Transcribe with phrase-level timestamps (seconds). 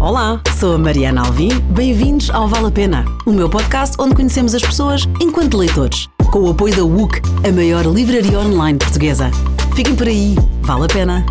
[0.00, 1.48] Olá, sou a Mariana Alvim.
[1.70, 6.08] Bem-vindos ao Vale a Pena, o meu podcast onde conhecemos as pessoas enquanto leitores.
[6.30, 9.28] Com o apoio da WUC, a maior livraria online portuguesa.
[9.74, 11.26] Fiquem por aí, vale a pena.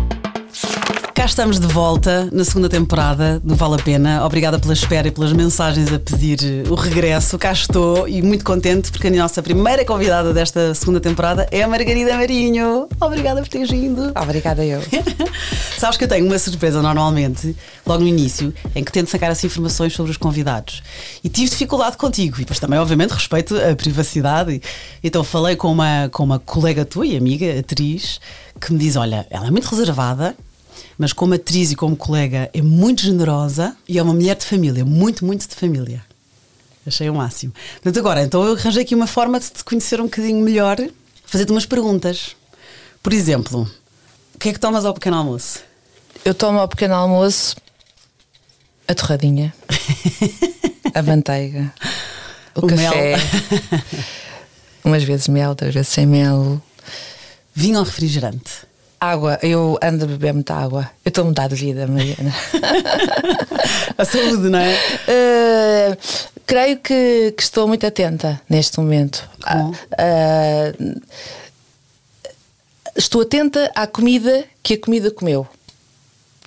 [1.18, 4.24] Cá estamos de volta na segunda temporada do Vale a Pena.
[4.24, 6.38] Obrigada pela espera e pelas mensagens a pedir
[6.70, 7.36] o regresso.
[7.36, 11.66] Cá estou e muito contente porque a nossa primeira convidada desta segunda temporada é a
[11.66, 12.88] Margarida Marinho.
[13.00, 14.12] Obrigada por teres vindo.
[14.14, 14.80] Obrigada eu.
[15.76, 19.48] Sabes que eu tenho uma surpresa normalmente, logo no início, em que tento sacar assim
[19.48, 20.84] informações sobre os convidados.
[21.24, 22.36] E tive dificuldade contigo.
[22.36, 24.62] E depois também, obviamente, respeito a privacidade.
[25.02, 28.20] Então falei com uma, com uma colega tua e amiga, atriz,
[28.60, 30.36] que me diz: olha, ela é muito reservada
[30.96, 34.84] mas como atriz e como colega é muito generosa e é uma mulher de família,
[34.84, 36.04] muito, muito de família.
[36.86, 37.52] Achei o máximo.
[37.74, 40.76] Portanto, agora, então eu arranjei aqui uma forma de te conhecer um bocadinho melhor,
[41.24, 42.34] fazer-te umas perguntas.
[43.02, 43.70] Por exemplo,
[44.34, 45.60] o que é que tomas ao pequeno almoço?
[46.24, 47.56] Eu tomo ao pequeno almoço
[48.86, 49.54] a torradinha,
[50.94, 51.72] a manteiga,
[52.54, 53.18] o, O café, mel.
[54.82, 56.60] umas vezes mel, outras vezes sem mel.
[57.54, 58.67] Vinho ou refrigerante?
[59.00, 60.90] Água, eu ando a beber muita água.
[61.04, 62.34] Eu estou a mudar de vida, Mariana.
[63.96, 64.74] A saúde, não é?
[65.06, 65.96] Eh,
[66.46, 69.28] creio que, que estou muito atenta neste momento.
[69.44, 70.72] ah,
[72.96, 75.46] estou atenta à comida que a comida comeu.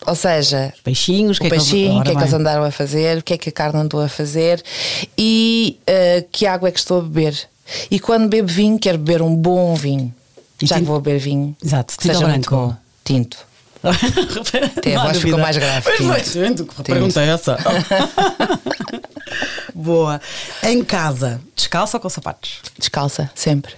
[0.06, 3.34] Ou seja, Peixinhos, o peixinho, o que é que eles andaram a fazer, o que
[3.34, 4.62] é que a carne andou a fazer
[5.18, 7.38] e ah, que água é que estou a beber.
[7.90, 10.14] E quando bebo vinho, quero beber um bom vinho.
[10.62, 12.56] E Já tinto- que vou beber vinho, Exato, tinto seja branco?
[12.56, 12.76] bom.
[13.04, 13.38] Tinto.
[14.78, 16.66] Até a voz ficou mais grave, Pois tinto.
[16.66, 17.58] que pergunta é essa?
[19.74, 20.22] Boa.
[20.64, 22.60] Em casa, descalça ou com sapatos?
[22.78, 23.74] Descalça, sempre.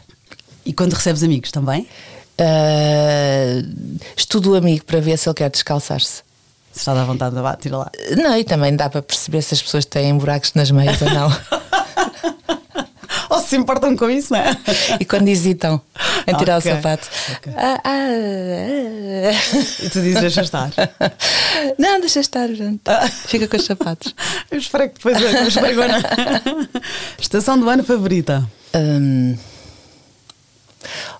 [0.65, 1.87] E quando recebes amigos também?
[2.37, 3.63] Ah,
[4.17, 6.21] estudo o amigo para ver se ele quer descalçar-se.
[6.73, 7.91] Se estás à vontade, tira lá.
[8.17, 11.29] Não, e também dá para perceber se as pessoas têm buracos nas meias ou não.
[13.33, 14.55] Ou se importam com isso, não é?
[14.99, 15.81] e quando hesitam
[16.27, 17.09] em tirar Ok, o sapato.
[17.35, 17.53] ok.
[17.57, 19.83] Ah, ah, ah.
[19.85, 20.71] E tu dizes, deixa estar.
[21.77, 22.81] Não, deixa estar, gente.
[23.27, 24.13] Fica com os sapatos.
[24.51, 26.03] Eu espero que depois eu esfregona.
[27.19, 28.47] Estação do ano favorita?
[28.75, 29.35] Hum,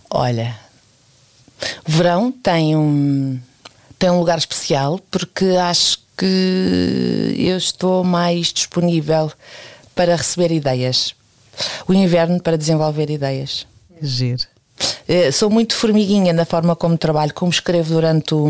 [0.10, 0.56] olha,
[1.86, 3.40] verão tem um,
[3.98, 9.32] tem um lugar especial porque acho que eu estou mais disponível
[9.96, 11.16] para receber ideias.
[11.88, 13.66] O inverno para desenvolver ideias.
[14.02, 14.44] Giro.
[15.08, 18.48] Eh, Sou muito formiguinha na forma como trabalho, como escrevo durante o,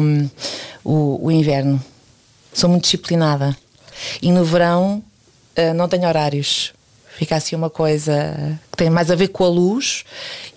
[0.83, 1.83] o, o inverno.
[2.53, 3.55] Sou muito disciplinada.
[4.21, 5.03] E no verão
[5.55, 6.73] eh, não tenho horários.
[7.17, 10.03] Fica assim uma coisa que tem mais a ver com a luz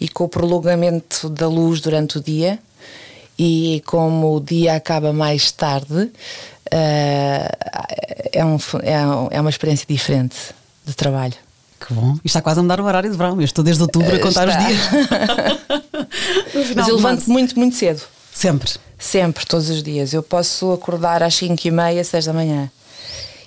[0.00, 2.58] e com o prolongamento da luz durante o dia.
[3.38, 6.10] E como o dia acaba mais tarde,
[6.70, 7.50] eh,
[8.32, 8.58] é, é, um-
[9.30, 10.36] é uma experiência diferente
[10.86, 11.34] de trabalho.
[11.80, 12.12] Que bom.
[12.16, 13.36] Isto está quase a mudar o horário de verão.
[13.36, 14.60] Eu estou desde outubro a contar Está.
[14.60, 14.80] os dias.
[16.74, 18.02] Mas eu levanto muito, muito cedo.
[18.32, 18.72] Sempre.
[18.98, 20.12] Sempre, todos os dias.
[20.12, 22.70] Eu posso acordar às 5 e meia, 6 da manhã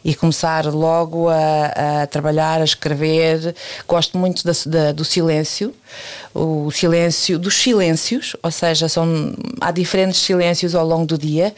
[0.06, 3.54] e começar logo a, a trabalhar, a escrever.
[3.88, 5.76] Gosto muito da- da- do silêncio,
[6.34, 11.54] o silêncio dos silêncios, ou seja, são, há diferentes silêncios ao longo do dia,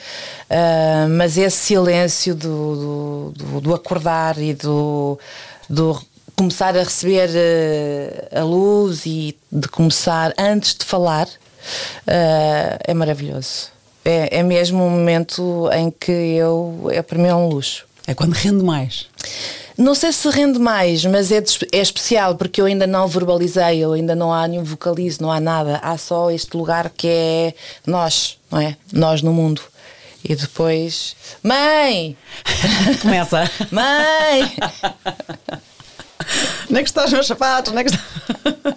[0.49, 5.19] ah, mas esse silêncio do, do, do- do acordar e do,
[5.69, 6.01] do
[6.41, 11.27] começar a receber eh, a luz e de começar antes de falar
[12.07, 13.69] ah, é maravilhoso.
[14.03, 17.85] É, é mesmo um momento em que eu, é para mim é um luxo.
[18.07, 19.05] É quando rende mais.
[19.77, 23.93] Não sei se rende mais, mas é, é especial porque eu ainda não verbalizei, eu
[23.93, 25.79] ainda não há nenhum vocalizo, não há nada.
[25.83, 27.53] Há só este lugar que é
[27.85, 28.75] nós, não é?
[28.91, 29.61] Nós no mundo.
[30.23, 32.17] E depois, mãe!
[33.03, 33.49] Começa.
[33.69, 34.55] Mãe!
[36.69, 37.71] Onde é que estão os meus sapatos?
[37.71, 38.01] Onde é que está...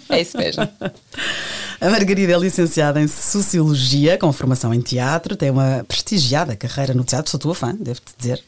[0.09, 0.69] É isso mesmo.
[1.81, 7.05] A Margarida é licenciada em Sociologia, com formação em teatro, tem uma prestigiada carreira no
[7.05, 8.43] teatro, sou tua fã, devo-te dizer,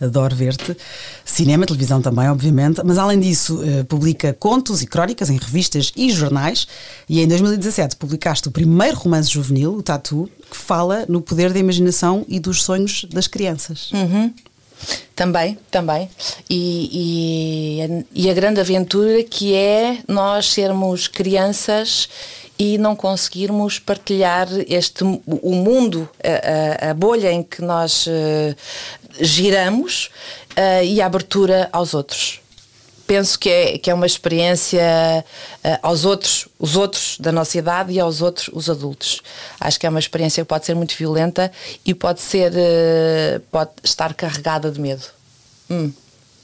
[0.00, 0.76] adoro ver-te.
[1.24, 6.10] Cinema, televisão também, obviamente, mas além disso, eh, publica contos e crónicas em revistas e
[6.10, 6.66] jornais,
[7.08, 11.58] e em 2017 publicaste o primeiro romance juvenil, o Tatu, que fala no poder da
[11.58, 13.90] imaginação e dos sonhos das crianças.
[13.92, 14.32] Uhum.
[15.14, 16.08] Também, também.
[16.48, 22.08] E, e, a- e a grande aventura que é nós sermos crianças
[22.58, 28.54] e não conseguirmos partilhar este o mundo, a, a- bolha em que nós eh,
[29.20, 30.10] giramos
[30.56, 32.39] eh, e a abertura aos outros.
[33.10, 35.24] Penso que é, que é uma experiência
[35.64, 39.20] eh, aos outros, os outros da nossa idade e aos outros, os adultos.
[39.58, 41.50] Acho que é uma experiência que pode ser muito violenta
[41.84, 45.02] e pode ser, eh, pode estar carregada de medo.
[45.68, 45.90] Hum.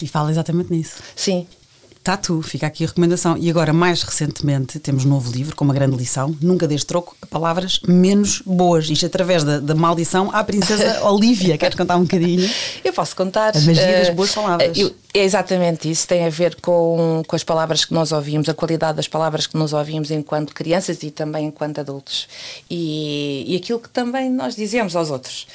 [0.03, 0.97] E fala exatamente nisso.
[1.15, 1.47] Sim,
[2.03, 3.37] Tatu, fica aqui a recomendação.
[3.37, 6.37] E agora, mais recentemente, temos um novo livro com uma grande lição.
[6.41, 8.89] Nunca deste troco a palavras menos boas.
[8.89, 11.59] Isto através da, da maldição à princesa Olivia.
[11.59, 12.49] Queres contar um bocadinho?
[12.85, 13.57] eu posso contar.
[13.57, 14.77] A magia das Eh, boas palavras.
[14.79, 16.07] eu- é exatamente isso.
[16.07, 19.57] Tem a ver com, com as palavras que nós ouvimos, a qualidade das palavras que
[19.57, 22.29] nós ouvimos enquanto crianças e também enquanto adultos.
[22.71, 25.47] E, e aquilo que também nós dizemos aos outros.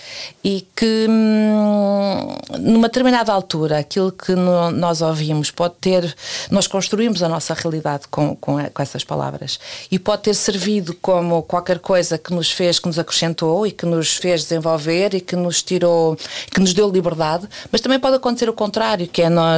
[0.43, 6.15] E que, hum, numa determinada altura, aquilo que no- nós ouvimos pode ter.
[6.49, 9.59] Nós construímos a nossa realidade com, com, com essas palavras.
[9.91, 13.85] E pode ter servido como qualquer coisa que nos fez, que nos acrescentou e que
[13.85, 16.17] nos fez desenvolver e que nos tirou,
[16.53, 19.50] que nos deu liberdade, mas também pode acontecer o contrário, que é nós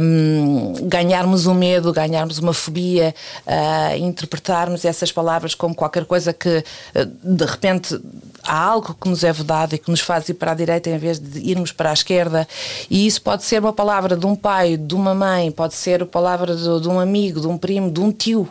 [0.00, 3.14] hum, ganharmos um medo, ganharmos uma fobia,
[3.46, 6.64] ah, interpretarmos essas palavras como qualquer coisa que
[6.94, 7.98] ah, de repente
[8.42, 10.98] há algo que nos é vedado e que nos faz ir para a direita em
[10.98, 12.46] vez de irmos para a esquerda.
[12.90, 16.06] E isso pode ser uma palavra de um pai, de uma mãe, pode ser a
[16.06, 18.48] palavra de, de um amigo, de um primo, de um tio.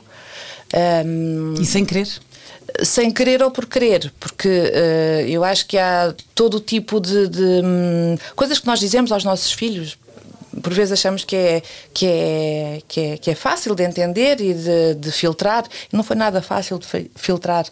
[1.05, 2.07] Hum, E sem querer?
[2.83, 7.27] sem querer ou por querer, porque eh, eu acho que há todo o tipo de,
[7.27, 9.97] de, hum, coisas que nós dizemos aos nossos filhos.
[10.61, 11.61] Por vezes achamos que é,
[11.93, 15.65] que é, que é, que é fácil de entender e de, de filtrar.
[15.91, 17.65] Não foi nada fácil de fi- filtrar.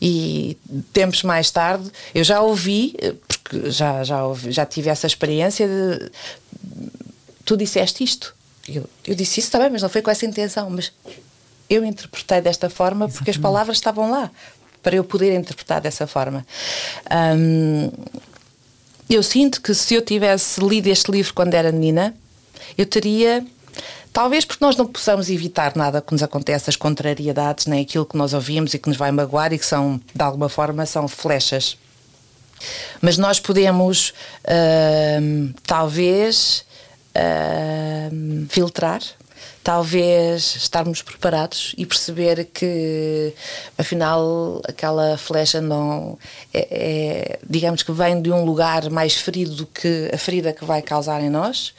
[0.00, 0.56] E
[0.92, 5.66] tempos mais tarde, eu já ouvi, eh, porque já, já, ouvi- já tive essa experiência
[5.68, 6.10] de.
[7.44, 8.34] Tu disseste isto.
[8.68, 10.70] Eu, eu disse isso também, mas não foi com essa intenção.
[10.70, 10.92] Mas
[11.68, 14.30] eu interpretei desta forma porque as palavras estavam lá
[14.82, 16.46] para eu poder interpretar dessa forma.
[17.36, 17.90] Hum,
[19.08, 22.14] eu sinto que se eu tivesse lido este livro quando era menina,
[22.76, 23.44] eu teria.
[24.12, 28.16] Talvez porque nós não possamos evitar nada que nos acontece, as contrariedades, nem aquilo que
[28.16, 31.78] nós ouvimos e que nos vai magoar e que são, de alguma forma, são flechas.
[33.00, 34.12] Mas nós podemos,
[35.20, 36.64] hum, talvez,
[38.12, 39.00] hum, filtrar,
[39.62, 43.32] talvez estarmos preparados e perceber que,
[43.78, 46.18] afinal, aquela flecha não
[46.52, 50.64] é, é, digamos que vem de um lugar mais ferido do que a ferida que
[50.64, 51.72] vai causar em nós,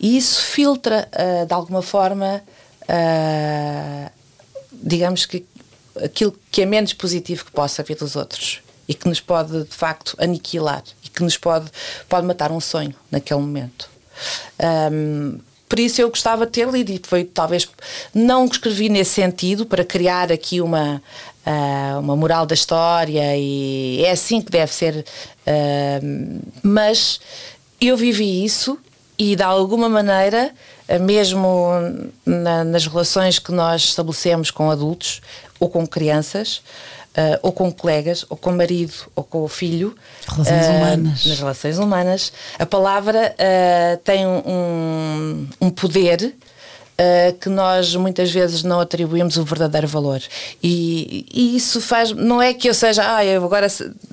[0.00, 2.42] e isso filtra, ah, de alguma forma,
[2.88, 4.10] ah,
[4.72, 5.46] digamos que
[6.02, 9.74] aquilo que é menos positivo que possa vir dos outros e que nos pode de
[9.74, 11.70] facto aniquilar e que nos pode,
[12.08, 13.88] pode matar um sonho naquele momento.
[14.58, 15.38] Ahm,
[15.72, 17.66] por isso eu gostava de ter lido e foi talvez
[18.12, 21.02] não escrevi nesse sentido para criar aqui uma
[21.46, 25.02] ah, uma moral da história e é assim que deve ser
[25.46, 27.18] ahm, mas
[27.80, 28.78] eu vivi isso
[29.18, 30.50] e de alguma maneira
[30.86, 31.70] eh, mesmo
[32.26, 35.22] na- nas relações que nós estabelecemos com adultos
[35.58, 36.60] ou com crianças
[37.14, 39.94] eh, ou com colegas ou com o marido ou com o filho
[40.26, 41.26] Relações eh, humanas.
[41.26, 42.32] nas relações humanas.
[42.58, 46.34] A palavra eh, tem um, um poder
[47.40, 50.22] que nós muitas vezes não atribuímos o verdadeiro valor.
[50.62, 53.66] E, e isso faz não é que eu seja ah eu agora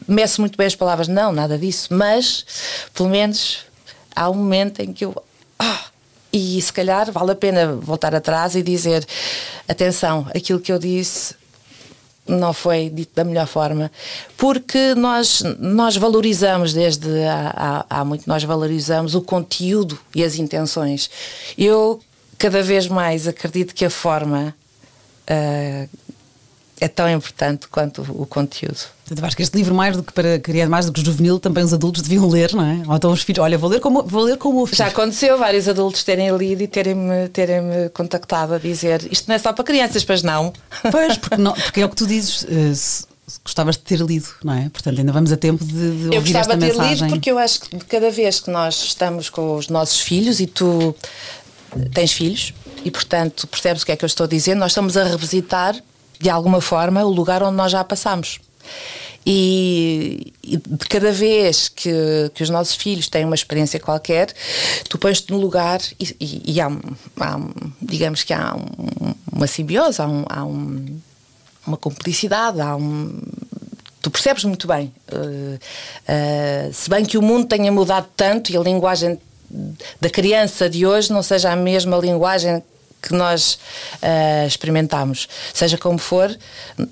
[0.07, 1.07] meço muito bem as palavras.
[1.07, 1.93] Não nada disso.
[1.93, 2.43] Mas
[2.91, 3.59] pelo menos
[4.15, 5.13] há um momento em que eu
[5.59, 5.85] ah,
[6.33, 9.05] e se calhar vale a pena voltar atrás e dizer
[9.67, 11.35] atenção aquilo que eu disse
[12.29, 13.91] não foi dito da melhor forma,
[14.37, 20.35] porque nós, nós valorizamos desde há, há, há muito, nós valorizamos o conteúdo e as
[20.35, 21.09] intenções.
[21.57, 21.99] Eu
[22.37, 24.55] cada vez mais acredito que a forma
[25.27, 25.87] ah,
[26.79, 28.77] é tão importante quanto o conteúdo.
[29.03, 31.39] Portanto, eu acho que este livro, mais do que para criar mais do que juvenil,
[31.39, 32.81] também os adultos deviam ler, não é?
[32.87, 34.77] Ou então os filhos, olha, vou ler como, vou ler como o filho.
[34.77, 39.39] Já aconteceu vários adultos terem lido e terem-me terem contactado a dizer isto não é
[39.39, 40.53] só para crianças, pois não.
[40.91, 43.05] Pois, porque, não- porque é o que tu dizes, eh, se-
[43.43, 44.69] gostavas de ter lido, não é?
[44.69, 47.03] Portanto, ainda vamos a tempo de, de Eu ouvir gostava esta de ter mensagem.
[47.07, 50.45] lido porque eu acho que cada vez que nós estamos com os nossos filhos e
[50.47, 50.95] tu
[51.93, 54.97] tens filhos e portanto percebes o que é que eu estou a dizer, nós estamos
[54.97, 55.75] a revisitar
[56.19, 58.39] de alguma forma o lugar onde nós já passamos.
[59.25, 64.33] E, e de cada vez que, que os nossos filhos têm uma experiência qualquer,
[64.89, 66.67] tu pões-te no lugar e, e- e há,
[67.19, 67.39] há
[67.81, 70.99] digamos que há um- uma simbiose, há, há um-
[71.67, 73.19] uma cumplicidade, há um.
[74.01, 74.91] Tu percebes muito bem.
[75.11, 79.19] Uh, uh, se bem que o mundo tenha mudado tanto e a linguagem
[79.99, 82.63] da criança de hoje não seja a mesma linguagem
[83.01, 83.57] que nós
[84.03, 85.27] uh, experimentamos.
[85.53, 86.35] Seja como for,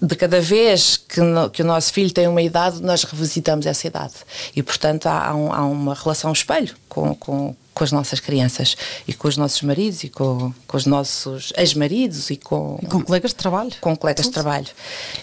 [0.01, 3.87] de cada vez que, no- que o nosso filho tem uma idade, nós revisitamos essa
[3.87, 4.13] idade.
[4.55, 8.75] E, portanto, há, há um- há uma relação espelho com, com, com as nossas crianças
[9.07, 13.01] e com os nossos maridos e com, com os nossos ex-maridos e com, e com
[13.03, 13.71] colegas de trabalho.
[13.81, 14.33] Com colegas Tudo.
[14.33, 14.67] de trabalho.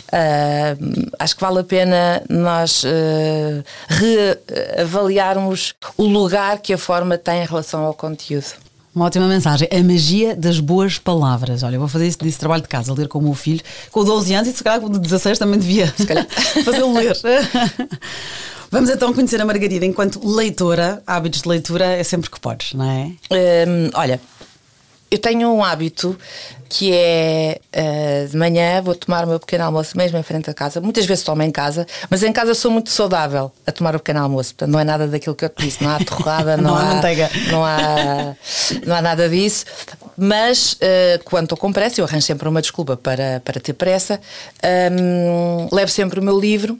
[0.08, 7.42] Uh, acho que vale a pena nós uh, reavaliarmos o lugar que a forma tem
[7.42, 8.62] em relação ao conteúdo.
[8.94, 9.68] Uma ótima mensagem.
[9.72, 11.62] A magia das boas palavras.
[11.64, 13.60] Olha, eu vou fazer esse, esse trabalho de casa, ler com o meu filho,
[13.90, 15.92] com 12 anos e se calhar com 16 também devia
[16.64, 17.16] fazê-lo ler.
[18.70, 21.02] Vamos então conhecer a Margarida enquanto leitora.
[21.06, 23.12] Hábitos de leitura é sempre que podes, não é?
[23.30, 24.20] Um, olha,
[25.14, 26.18] eu tenho um hábito
[26.68, 30.54] que é uh, de manhã vou tomar o meu pequeno almoço mesmo em frente à
[30.54, 30.80] casa.
[30.80, 34.20] Muitas vezes tomo em casa, mas em casa sou muito saudável a tomar o pequeno
[34.20, 34.54] almoço.
[34.56, 35.84] Portanto, não é nada daquilo que eu te disse.
[35.84, 37.30] Não há torrada, não, não, há, manteiga.
[37.48, 38.34] Não há,
[38.84, 39.66] não há nada disso.
[40.16, 44.20] Mas uh, quando estou com pressa, eu arranjo sempre uma desculpa para, para ter pressa.
[44.90, 46.76] Um, levo sempre o meu livro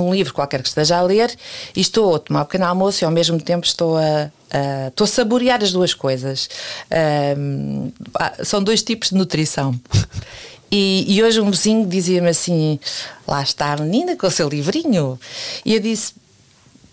[0.00, 1.34] um livro qualquer que esteja a ler
[1.74, 5.04] e estou a tomar um pequeno almoço e ao mesmo tempo estou a, a estou
[5.04, 6.48] a saborear as duas coisas.
[7.38, 7.92] Um,
[8.44, 9.78] são dois tipos de nutrição.
[10.70, 12.78] E, e hoje um vizinho dizia-me assim:
[13.26, 15.18] lá está a menina com o seu livrinho.
[15.64, 16.14] E eu disse: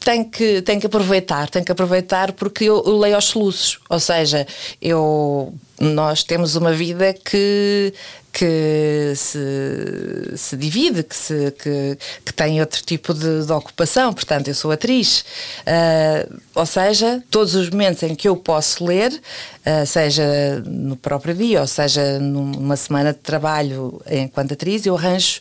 [0.03, 3.79] tem que, tem que aproveitar, tem que aproveitar porque eu, eu leio aos soluços.
[3.89, 4.45] Ou seja,
[4.81, 7.93] eu, nós temos uma vida que
[8.33, 11.95] que se, se divide, que, se, que,
[12.25, 14.11] que tem outro tipo de, de ocupação.
[14.11, 15.23] Portanto, eu sou atriz.
[15.59, 21.35] Uh, ou seja, todos os momentos em que eu posso ler, uh, seja no próprio
[21.35, 25.39] dia, ou seja numa semana de trabalho enquanto atriz, eu arranjo.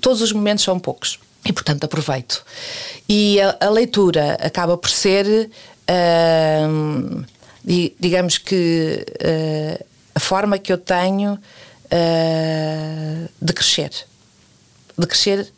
[0.00, 1.18] Todos os momentos são poucos.
[1.44, 2.44] E, portanto, aproveito.
[3.08, 5.50] E a, a leitura acaba por ser,
[5.88, 7.24] uh,
[7.98, 9.04] digamos que,
[10.14, 13.90] a forma que eu tenho uh, de crescer.
[14.96, 15.52] De crescer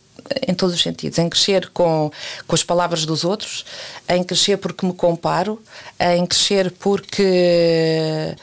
[0.47, 2.11] em todos os sentidos, em crescer com,
[2.47, 3.64] com as palavras dos outros,
[4.09, 5.62] em crescer porque me comparo,
[6.00, 8.35] em crescer porque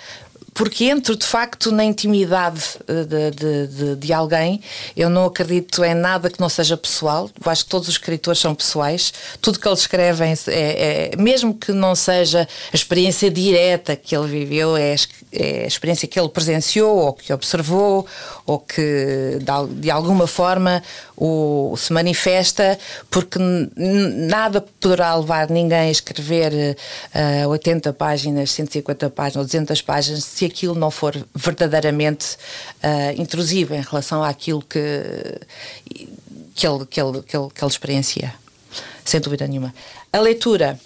[0.54, 4.62] porque entro de facto na intimidade eh, de, de, de, de, alguém.
[4.96, 7.30] Eu não acredito em nada que não seja pessoal.
[7.44, 9.14] Eu acho que todos os escritores são pessoais.
[9.42, 14.28] Tudo que eles escrevem, é, é, mesmo que não seja a experiência direta que ele
[14.28, 14.96] viveu, é,
[15.32, 18.06] é a experiência que ele presenciou, ou que observou,
[18.52, 19.40] ou que
[19.80, 20.84] de, alguma forma
[21.16, 22.78] o, se manifesta,
[23.10, 23.40] porque
[23.78, 26.76] nada poderá levar ninguém a escrever uh,
[27.14, 32.36] eh, 80 páginas, 150 páginas ou 200 páginas se aquilo não for verdadeiramente
[32.84, 34.80] uh, intrusivo em relação àquilo que,
[36.54, 38.34] que, ele, que, ele, que, ele, que ele experiencia.
[39.06, 39.74] Sem dúvida nenhuma.
[40.12, 40.78] A leitura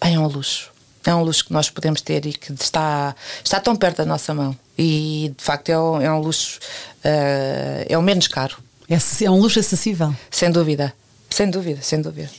[0.00, 0.72] é um luxo.
[1.06, 4.34] É um luxo que nós podemos ter e que está, está tão perto da nossa
[4.34, 4.56] mão.
[4.82, 6.58] E de facto é um, é um luxo,
[7.04, 8.56] uh, é o menos caro.
[8.88, 10.16] É, é um luxo acessível.
[10.30, 10.94] Sem dúvida,
[11.28, 12.30] sem dúvida, sem dúvida.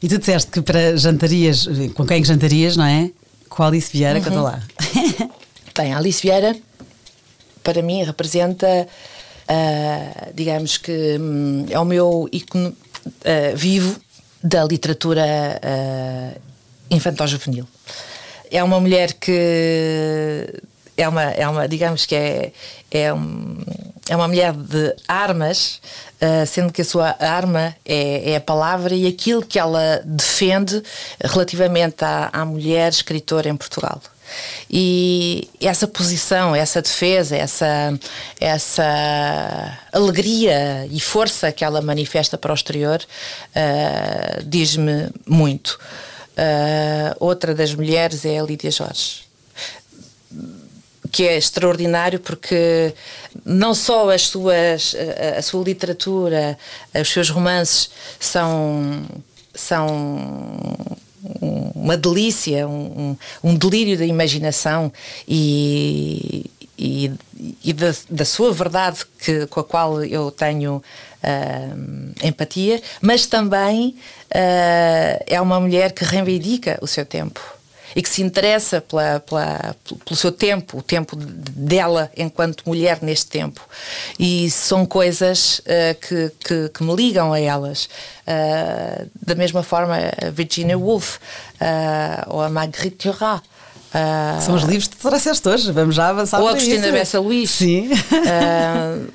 [0.00, 3.10] E tu disseste que para jantarias, com quem jantarias, não é?
[3.48, 4.24] Com a Alice Vieira, uhum.
[4.24, 4.62] canta lá.
[5.76, 6.56] Bem, a Alice Vieira,
[7.64, 8.86] para mim, representa,
[9.48, 14.00] uh, digamos que um, é o meu ícone uh, vivo
[14.42, 16.40] da literatura uh,
[16.92, 17.66] infantil-juvenil.
[18.52, 20.62] É uma mulher que
[20.96, 22.52] é uma, é uma digamos que é,
[22.90, 23.58] é, um,
[24.08, 25.80] é uma mulher de armas,
[26.20, 30.82] uh, sendo que a sua arma é, é, a palavra e aquilo que ela defende
[31.22, 34.00] relativamente à, à mulher escritora em Portugal.
[34.70, 37.98] E essa posição, essa defesa, essa,
[38.40, 43.02] essa alegria e força que ela manifesta para o exterior
[43.50, 45.78] uh, diz-me muito.
[46.32, 49.31] Uh, outra das mulheres é a Lídia Jorge
[51.12, 52.94] que é extraordinário porque
[53.44, 54.96] não só as suas
[55.34, 56.58] a, a sua literatura,
[56.98, 59.04] os seus romances são
[59.54, 59.86] são
[61.74, 64.92] uma delícia, um, um delírio da imaginação
[65.26, 67.12] e, e,
[67.64, 70.76] e da, da, sua verdade que, com a qual eu tenho
[71.22, 73.96] uh, empatia, mas também
[74.34, 77.40] uh, é uma mulher que reivindica o seu tempo
[77.94, 83.26] e que se interessa pela, pela, pelo seu tempo, o tempo dela enquanto mulher neste
[83.26, 83.60] tempo.
[84.18, 87.88] E são coisas uh, que, que, que, me ligam a elas.
[88.26, 91.18] Uh, da mesma forma, a Virginia Woolf uh,
[92.28, 93.42] ou a Marguerite Duras.
[94.40, 97.50] São os livros que trouxeste hoje, vamos já avançar Ou a Cristina Bessa Luís.
[97.50, 97.90] Sim.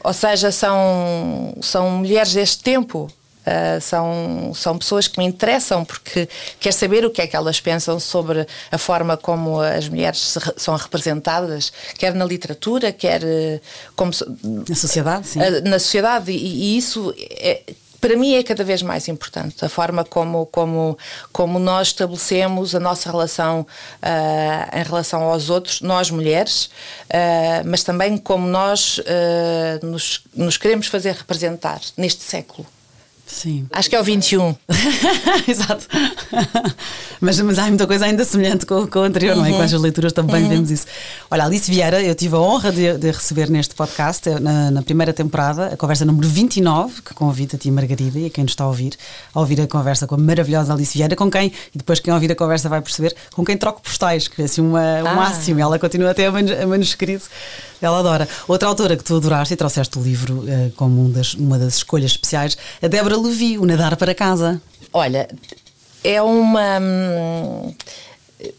[0.04, 3.10] Ou seja, são, são mulheres deste tempo
[3.48, 6.28] Uh, são, são pessoas que me interessam porque
[6.60, 10.76] quer saber o que é que elas pensam sobre a forma como as mulheres são
[10.76, 13.62] representadas, quer na literatura, quer uh,
[13.96, 14.12] como
[14.68, 15.40] na sociedade, sim.
[15.40, 17.62] Uh, na sociedade e, e, isso é,
[18.00, 20.98] para mim é cada vez mais importante a forma como, como,
[21.32, 27.84] como nós estabelecemos a nossa relação uh, em relação aos outros, nós mulheres, uh, mas
[27.84, 32.66] também como nós uh, nos, nos queremos fazer representar neste século.
[33.28, 33.68] Sim.
[33.72, 34.56] Acho que é o 21.
[35.48, 35.86] Exato.
[37.20, 39.42] mas, mas há muita coisa ainda semelhante com, com o anterior, uhum.
[39.42, 39.52] não é?
[39.52, 40.50] Com as leituras também uhum.
[40.50, 40.86] vemos isso.
[41.30, 44.82] Olha, Alice Vieira, eu tive a honra de, de receber neste podcast, eh, na, na,
[44.82, 48.54] primeira temporada, a conversa número 29, que convido a ti, Margarida, e a quem nos
[48.54, 48.94] está a ouvir,
[49.34, 52.32] a ouvir a conversa com a maravilhosa Alice Vieira, com quem, e depois quem ouvir
[52.32, 55.12] a conversa vai perceber, com quem troco postais, que é assim uma, ah.
[55.12, 55.60] um máximo.
[55.60, 57.30] Ela continua até a, a manuscrito
[57.82, 58.28] ela adora.
[58.48, 61.76] Outra autora que tu adoraste e trouxeste o livro uh, como um das, uma das
[61.76, 64.62] escolhas especiais, a Débora Levi, O Nadar para Casa.
[64.94, 65.28] Olha,
[66.04, 66.80] é uma.
[66.80, 67.74] Hum,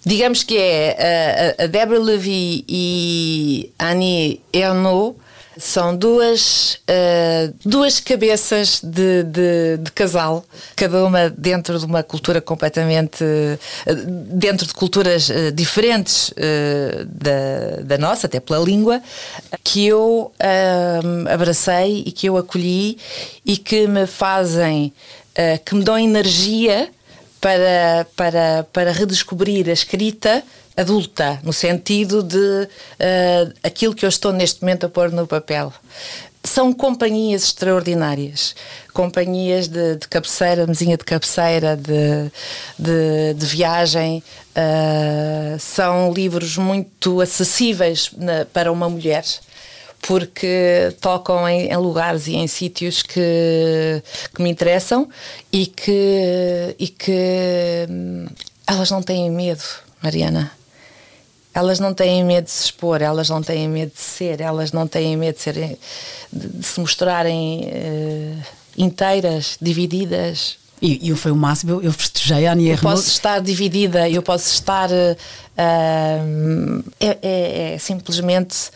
[0.05, 5.17] digamos que é a, a Débora Levi e Annie Ernaux
[5.59, 10.45] são duas, uh, duas cabeças de, de, de, casal,
[10.77, 13.25] cada uma dentro de uma cultura completamente.
[13.25, 13.59] Uh,
[14.31, 16.33] dentro de culturas uh, diferentes
[17.07, 19.03] da, da nossa, até pela língua,
[19.65, 20.33] que eu
[21.29, 22.99] abracei e que eu acolhi
[23.45, 24.93] e que me fazem.
[25.65, 26.89] que me dão energia
[27.41, 30.43] para, para, para redescobrir a escrita
[30.79, 35.73] adulta, no sentido de uh, aquilo que eu estou neste momento a pôr no papel.
[36.45, 38.55] São companhias extraordinárias,
[38.95, 42.31] companhias de, de cabeceira, mesinha de cabeceira, de,
[42.79, 44.23] de, de viagem.
[44.51, 49.25] Uh, são livros muito acessíveis na, para uma mulher
[50.01, 54.01] porque tocam em, em, lugares e em sítios que,
[54.33, 55.09] que me interessam
[55.53, 58.27] e que, e que hum,
[58.65, 59.65] elas não têm medo,
[60.01, 60.58] Mariana
[61.59, 64.87] elas não têm medo de se expor, elas não têm medo de ser, elas não
[64.87, 65.77] têm medo de, serem,
[66.33, 68.43] de, de se mostrarem uh,
[68.77, 70.57] inteiras, divididas.
[70.81, 74.53] E, e foi o máximo, eu festejei a Ania Eu posso estar dividida, eu posso
[74.53, 74.89] estar.
[74.91, 78.71] Uh, é, é, é, simplesmente.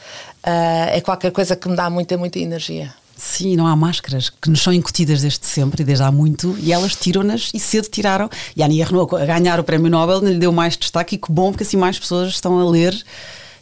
[0.45, 2.93] Uh, é qualquer coisa que me dá muita, muita energia.
[3.25, 6.73] Sim, não há máscaras que nos são incutidas desde sempre e desde há muito e
[6.73, 8.29] elas tiram-nas e cedo tiraram.
[8.57, 11.31] E a Ania Renault, a ganhar o prémio Nobel, lhe deu mais destaque e que
[11.31, 13.00] bom, porque assim mais pessoas estão a ler.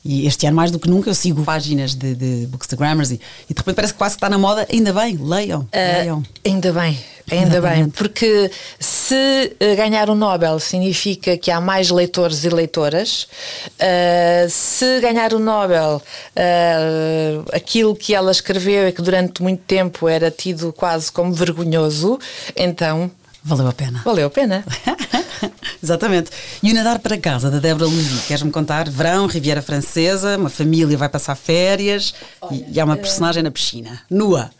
[0.02, 3.20] E este ano, mais do que nunca, eu sigo páginas de, de Bookstagrammers e,
[3.50, 4.66] e de repente parece que quase que está na moda.
[4.72, 5.60] Ainda bem, leiam.
[5.60, 6.22] Uh, leiam.
[6.42, 6.98] Ainda bem.
[7.30, 13.28] Ainda bem, porque se eh, ganhar o Nobel significa que há mais leitores e leitoras,
[13.76, 16.02] uh, se ganhar o Nobel,
[16.36, 22.18] uh, aquilo que ela escreveu e que durante muito tempo era tido quase como vergonhoso,
[22.56, 23.10] então.
[23.44, 24.02] Valeu a pena.
[24.04, 24.64] Valeu a pena.
[25.82, 26.30] Exatamente.
[26.62, 28.88] E o Nadar para Casa, da Débora Levi, queres-me contar?
[28.88, 34.00] Verão, Riviera Francesa, uma família vai passar férias Olha, e há uma personagem na piscina,
[34.10, 34.50] nua.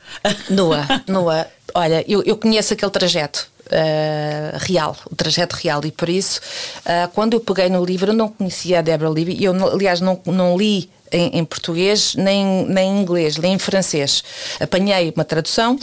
[0.48, 1.46] Nua, nua.
[1.74, 3.48] Olha, eu, eu conheço aquele trajeto.
[3.66, 6.40] Uh, real, o trajeto real, e por isso,
[6.78, 10.20] uh, quando eu peguei no livro, eu não conhecia a Débora Levy, eu, aliás, não,
[10.26, 14.24] não li em, em, português, nem, nem em inglês, nem em francês.
[14.58, 15.78] Apanhei uma tradução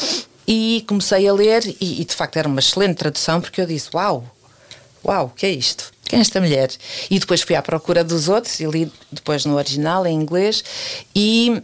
[0.46, 3.90] e comecei a ler, e, e de facto era uma excelente tradução, porque eu disse:
[3.94, 4.26] Uau,
[5.08, 5.92] uau, o que é isto?
[6.04, 6.70] Quem é esta mulher?
[7.10, 10.64] E depois fui à procura dos outros e li depois no original, em inglês,
[11.16, 11.62] e.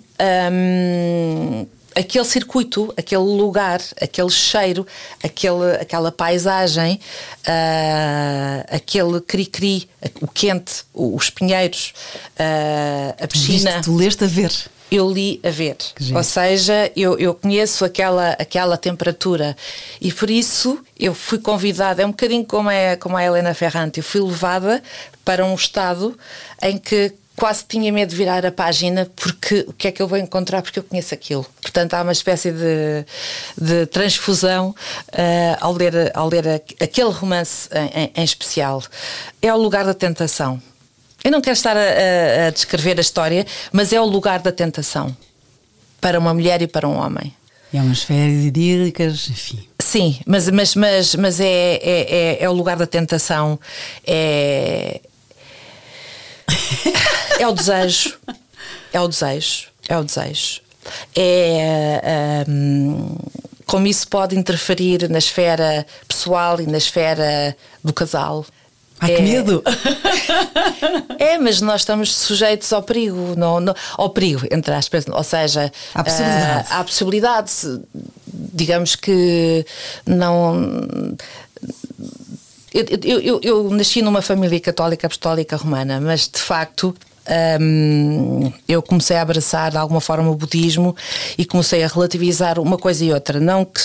[0.52, 4.86] Um, aquele circuito, aquele lugar, aquele cheiro,
[5.24, 7.00] aquele, aquela paisagem,
[7.48, 9.88] uh, aquele cri-cri,
[10.20, 11.94] o quente, os pinheiros,
[12.40, 13.74] uh, a piscina.
[13.74, 14.52] Viste, tu leste a ver
[14.94, 15.76] eu li a ver.
[16.16, 19.58] Ou seja, eu, eu conheço aquela, aquela temperatura
[20.00, 23.98] e por isso eu fui convidada, é um bocadinho como, é, como a Helena Ferrante,
[23.98, 24.84] eu fui levada
[25.26, 26.16] para um estado
[26.62, 30.08] em que quase tinha medo de virar a página porque o que é que eu
[30.08, 31.44] vou encontrar porque eu conheço aquilo.
[31.60, 33.04] Portanto, há uma espécie de,
[33.60, 36.48] de transfusão uh, ao, ler, ao ler
[36.80, 38.84] aquele romance em, em, especial.
[39.42, 40.62] É o lugar da tentação.
[41.24, 45.16] Eu não quero estar a, a, descrever a história, mas é o lugar da tentação
[46.02, 47.34] para uma mulher e para um homem.
[47.74, 49.68] É umas férias idílicas, enfim.
[49.80, 53.60] Sim, mas, mas, mas, mas é, é, é, é o lugar da tentação.
[54.06, 55.00] É,
[57.40, 58.18] é o desejo.
[58.92, 59.68] É o desejo.
[59.90, 60.62] É o desejo.
[61.16, 62.46] É.
[62.48, 63.16] Um,
[63.66, 68.46] como isso pode interferir na esfera pessoal e na esfera do casal.
[69.04, 69.64] Ai, é, que medo!
[71.20, 75.72] é, mas nós estamos sujeitos ao perigo, não, não, ao perigo, entre aspas, ou seja,
[75.94, 76.68] há possibilidade.
[76.68, 77.52] Uh, há possibilidade,
[78.26, 79.66] digamos que
[80.06, 80.78] não.
[82.74, 86.96] Eu, eu, eu, eu, nasci numa família católica apostólica romana, mas de facto
[87.60, 90.96] um, eu comecei a abraçar de alguma forma o budismo
[91.38, 93.40] e comecei a relativizar uma coisa e outra.
[93.40, 93.82] Não que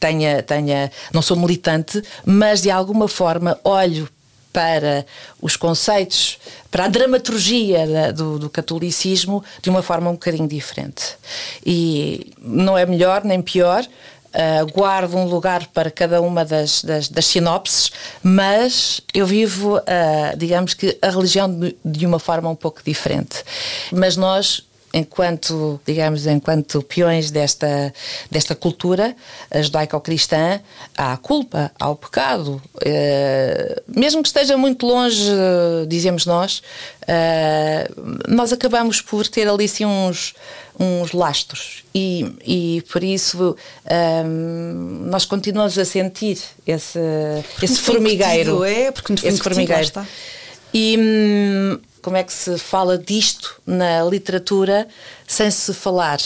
[0.00, 4.08] tenha, tenha, não sou militante, mas de alguma forma olho
[4.56, 5.04] para
[5.38, 6.38] os conceitos,
[6.70, 11.18] para a dramaturgia da, do, do, catolicismo de uma forma um bocadinho diferente.
[11.64, 17.06] E não é melhor nem pior, uh, guardo um lugar para cada uma das, das,
[17.06, 17.92] das sinopses,
[18.22, 23.44] mas eu vivo, uh, digamos que, a religião de, de uma forma um pouco diferente.
[23.92, 24.66] Mas nós
[24.96, 27.92] enquanto, digamos, enquanto peões desta,
[28.30, 29.14] desta cultura
[29.54, 30.60] judaico-cristã,
[30.96, 32.62] há a culpa, há o pecado.
[32.76, 35.30] Uh, mesmo que esteja muito longe,
[35.86, 36.62] dizemos nós,
[37.02, 40.34] uh, nós acabamos por ter ali sim uns,
[40.78, 43.54] uns lastros e, e por isso um,
[43.86, 46.98] ehm, nós continuamos a sentir esse,
[47.62, 48.64] esse formigueiro.
[48.64, 49.90] É, porque nos esse formigueiro.
[50.72, 54.86] E hum, como é que se fala disto na literatura
[55.26, 56.20] sem se falar,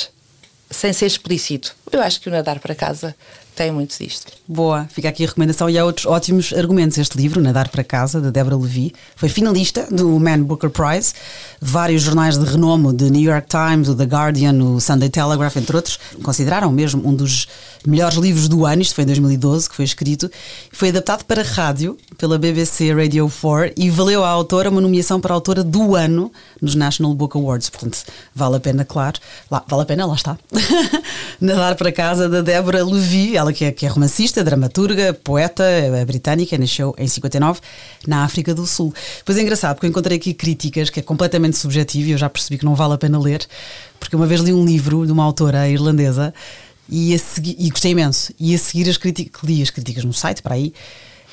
[0.71, 1.75] sem ser explícito?
[1.91, 3.17] Eu acho que o Nadar para Casa
[3.61, 4.33] tem muito disto.
[4.49, 6.97] Boa, fica aqui a recomendação e há outros ótimos argumentos.
[6.97, 11.13] Este livro, Nadar para Casa, de Deborah Levy, foi finalista do Man Booker Prize.
[11.61, 15.77] Vários jornais de renome, The New York Times, o The Guardian, o Sunday Telegraph, entre
[15.77, 17.49] outros, consideraram mesmo um dos
[17.87, 18.81] melhores livros do ano.
[18.81, 20.31] Isto foi em 2012 que foi escrito.
[20.73, 25.35] Foi adaptado para rádio pela BBC Radio 4 e valeu à autora uma nomeação para
[25.35, 27.69] autora do ano nos National Book Awards.
[27.69, 29.21] Portanto, vale a pena, claro.
[29.51, 30.39] Lá, vale a pena, lá está.
[31.39, 36.05] Nadar para casa da Débora Levy, ela que é, que é romancista, dramaturga, poeta é
[36.05, 37.61] britânica, nasceu em 59
[38.07, 38.93] na África do Sul.
[39.25, 42.29] Pois é engraçado, porque eu encontrei aqui críticas que é completamente subjetivo e eu já
[42.29, 43.47] percebi que não vale a pena ler,
[43.99, 46.33] porque uma vez li um livro de uma autora irlandesa
[46.89, 48.33] e, a e gostei imenso.
[48.39, 50.75] E a seguir as críticas, li as críticas no site, para aí,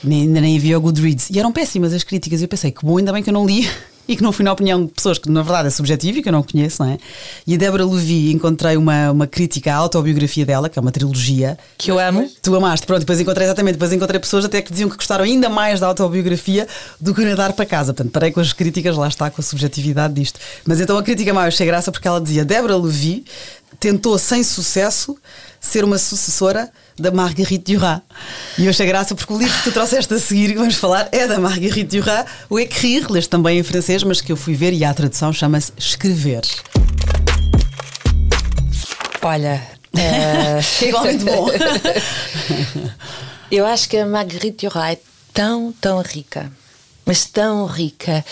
[0.03, 1.29] nem, nem havia o Goodreads.
[1.29, 2.41] E eram péssimas as críticas.
[2.41, 3.67] E eu pensei, que bom, ainda bem que eu não li
[4.07, 6.29] e que não fui na opinião de pessoas que na verdade é subjetiva e que
[6.29, 6.97] eu não conheço, não é?
[7.45, 11.57] E a Débora Levi encontrei uma, uma crítica à autobiografia dela, que é uma trilogia.
[11.77, 12.29] Que eu amo.
[12.41, 15.49] Tu amaste, pronto, depois encontrei exatamente, depois encontrei pessoas até que diziam que gostaram ainda
[15.49, 16.67] mais da autobiografia
[16.99, 17.93] do que nadar para casa.
[17.93, 20.39] Portanto, parei com as críticas, lá está, com a subjetividade disto.
[20.65, 23.25] Mas então a crítica mais achei graça porque ela dizia: Débora Levi
[23.79, 25.17] tentou sem sucesso
[25.59, 28.01] ser uma sucessora da Marguerite Duras.
[28.57, 31.07] E eu achei graça porque o livro que tu trouxeste a seguir, que vamos falar,
[31.11, 34.73] é da Marguerite Duras, o Écrire, leste também em francês, mas que eu fui ver
[34.73, 36.41] e a tradução chama-se Escrever.
[39.21, 39.61] Olha,
[39.97, 41.47] é igualmente bom.
[43.51, 44.97] eu acho que a Marguerite Duras é
[45.33, 46.51] tão, tão rica
[47.07, 48.23] mas tão rica.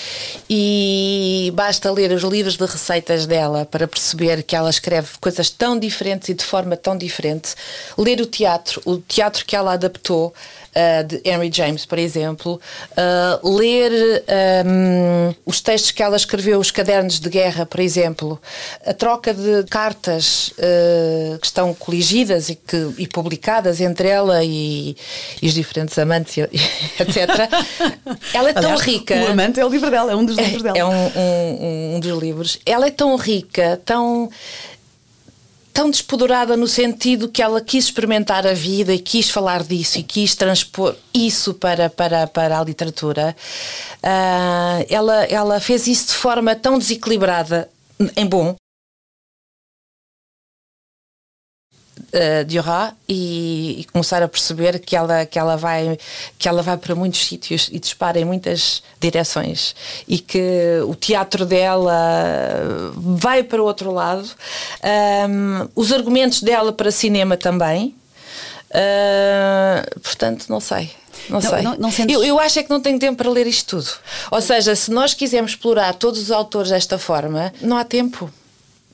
[0.49, 5.79] E basta ler os livros de receitas dela para perceber que ela escreve coisas tão
[5.79, 7.55] diferentes e de forma tão diferente.
[7.97, 10.33] Ler o teatro, o teatro que ela adaptou
[10.75, 12.59] uh, de Henry James, por exemplo,
[12.91, 14.23] uh, ler
[14.65, 18.39] um, os textos que ela escreveu, os cadernos de guerra, por exemplo,
[18.85, 24.95] a troca de cartas uh, que estão coligidas e, que, e publicadas entre ela e,
[25.41, 26.37] e os diferentes amantes,
[26.99, 27.49] etc.
[28.33, 29.15] ela é tão Aliás, rica.
[29.15, 30.77] O amante é o livro dela, é um dos livros dela.
[30.77, 32.59] É um, um, um dos livros.
[32.65, 34.29] Ela é tão rica, tão
[35.75, 40.03] tão despodurada no sentido que ela quis experimentar a vida e quis falar disso e
[40.03, 43.35] quis transpor isso para, para, para a literatura,
[44.01, 47.69] uh, ela, ela fez isso de forma tão desequilibrada,
[48.15, 48.55] em bom,
[52.15, 55.97] uh, de Aurora e, e, começar a perceber que ela, que, ela vai,
[56.37, 59.75] que ela vai para muitos sítios e dispara em muitas direções
[60.07, 61.93] e que o teatro dela
[62.95, 64.29] vai para o outro lado,
[65.29, 67.95] um, os argumentos dela para cinema também.
[68.71, 70.91] Uh, portanto, não sei.
[71.29, 71.61] Não, não sei.
[71.61, 72.13] Não, não sentes...
[72.13, 73.89] eu, eu acho é que não tenho tempo para ler isto tudo.
[74.29, 78.29] Ou seja, se nós quisermos explorar todos os autores desta forma, não há tempo.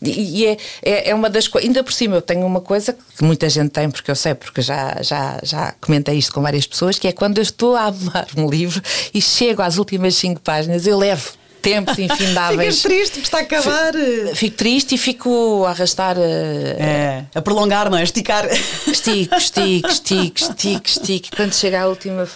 [0.03, 1.67] E é, é, é, uma das coisas.
[1.67, 4.61] Ainda por cima, eu tenho uma coisa que muita gente tem, porque eu sei, porque
[4.61, 8.27] já, já, já comentei isto com várias pessoas, que é quando eu estou a amar
[8.35, 8.81] um livro
[9.13, 12.81] e chego às últimas cinco páginas, eu levo tempos infindáveis.
[12.81, 13.93] Ficas triste porque está a acabar.
[14.33, 16.17] Fico triste e fico a arrastar.
[16.17, 18.01] Eh, é, a prolongar, não é?
[18.01, 18.47] A esticar.
[18.87, 21.35] Estico, estico, estico, estico, estico.
[21.35, 22.27] Quando chega à última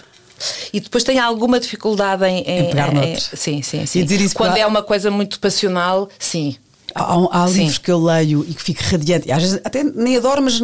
[0.72, 4.06] e depois tem alguma dificuldade em, em, em pegar em, sim, sim, sim.
[4.34, 4.60] Quando para...
[4.60, 6.56] é uma coisa muito passional, sim.
[6.96, 10.42] Há, há livros que eu leio e que fico radiante, às vezes até nem adoro,
[10.42, 10.62] mas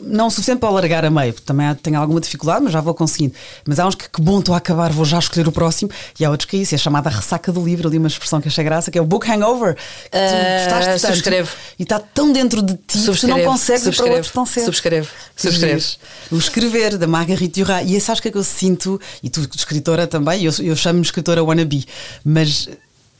[0.00, 2.94] não o suficiente para largar a meio, porque também tenho alguma dificuldade, mas já vou
[2.94, 3.34] conseguindo.
[3.64, 6.24] Mas há uns que, que bom, estou a acabar, vou já escolher o próximo, e
[6.24, 8.64] há outros que é isso, é chamada ressaca do livro, ali uma expressão que achei
[8.64, 9.74] graça, que é o book hangover.
[9.74, 11.50] Que tu uh, tanto, subscrevo.
[11.78, 14.64] E está tão dentro de ti que tu não consegues ir para outro tão cedo.
[14.64, 15.08] Subscrevo.
[15.36, 15.84] Subscrevo.
[16.30, 19.48] O escrever, da Marguerite Duras, e esse acho que é que eu sinto, e tu,
[19.54, 21.86] escritora também, eu, eu chamo-me escritora wannabe,
[22.24, 22.68] mas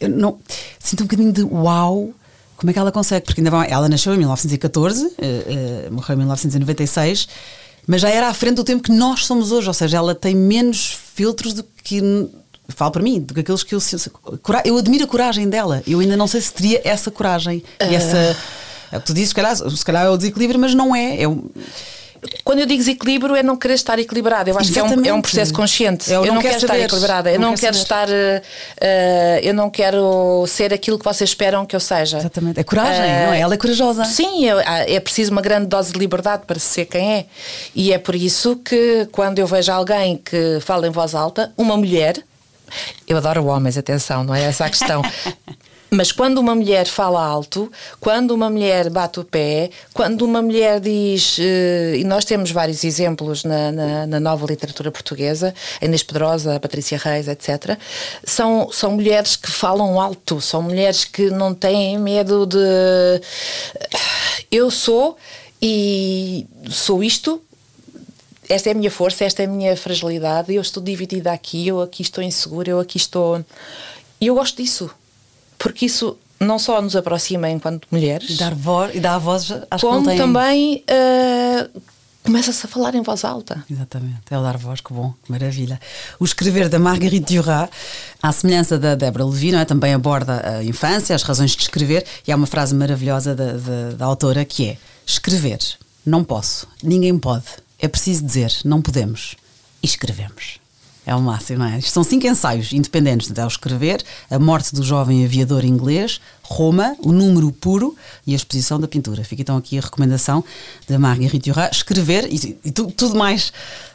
[0.01, 0.39] eu não,
[0.79, 2.13] sinto um bocadinho de uau
[2.57, 3.27] como é que ela consegue?
[3.27, 7.29] Porque ainda vai, ela nasceu em 1914, uh, uh, morreu em 1996,
[7.87, 10.35] mas já era à frente do tempo que nós somos hoje, ou seja, ela tem
[10.35, 12.01] menos filtros do que
[12.69, 13.81] falo para mim, do que aqueles que eu
[14.65, 15.83] eu admiro a coragem dela.
[15.87, 17.85] Eu ainda não sei se teria essa coragem uh...
[17.91, 18.37] e essa
[18.91, 21.23] é o que tu dizes, se calhar, se calhar é o desequilíbrio, mas não é.
[21.23, 21.51] é um,
[22.43, 24.51] quando eu digo desequilíbrio é não querer estar equilibrado.
[24.51, 25.03] Eu acho Exatamente.
[25.03, 26.11] que é um, é um processo consciente.
[26.11, 27.33] eu, eu não, quero estar equilibrada.
[27.33, 28.09] Eu não, não quero estar.
[28.09, 32.19] Uh, eu não quero ser aquilo que vocês esperam que eu seja.
[32.19, 32.61] Exatamente.
[32.61, 33.41] É coragem, uh, não é?
[33.41, 34.05] Ela é corajosa.
[34.05, 37.27] Sim, é, é preciso uma grande dose de liberdade para ser quem é.
[37.75, 41.77] E é por isso que quando eu vejo alguém que fala em voz alta, uma
[41.77, 42.23] mulher.
[43.07, 45.03] Eu adoro homens, atenção, não é essa a questão.
[45.95, 50.81] Mas quando uma mulher fala alto, quando uma mulher bate o pé, quando uma mulher
[50.81, 56.03] diz, eh, e nós temos vários exemplos na, na, na nova literatura portuguesa, a Inês
[56.03, 57.79] Pedrosa, a Patrícia Reis, etc.,
[58.25, 62.59] são, são mulheres que falam alto, são mulheres que não têm medo de.
[64.51, 65.17] Eu sou
[65.63, 67.41] e sou isto,
[68.49, 71.81] esta é a minha força, esta é a minha fragilidade, eu estou dividida aqui, eu
[71.81, 73.45] aqui estou insegura, eu aqui estou.
[74.21, 74.91] E eu gosto disso
[75.65, 78.37] porque isso não só nos aproxima enquanto mulheres.
[78.37, 81.81] Dar voz, e a voz às como que também uh,
[82.23, 83.65] começa-se a falar em voz alta.
[83.71, 85.81] Exatamente, é o dar voz, que bom, que maravilha.
[86.21, 87.71] O escrever da Marguerite Duras,
[88.23, 89.65] à semelhança da Débora Levi, não é?
[89.65, 93.91] também aborda a infância, as razões de escrever, e há uma frase maravilhosa da, da,
[93.97, 95.61] da autora que é: Escrever,
[96.05, 97.47] não posso, ninguém pode,
[97.79, 99.35] é preciso dizer, não podemos,
[99.83, 100.63] e escrevemos.
[101.07, 101.79] É o máximo, não é?
[101.79, 107.13] Isto são cinco ensaios independentes de escrever, a morte do jovem aviador inglês, Roma, o
[107.13, 107.95] número puro
[108.27, 109.23] e a exposição da pintura.
[109.23, 110.43] Fica então aqui a recomendação
[110.89, 113.53] da Marguerite Duras, escrever e, e tu, tudo mais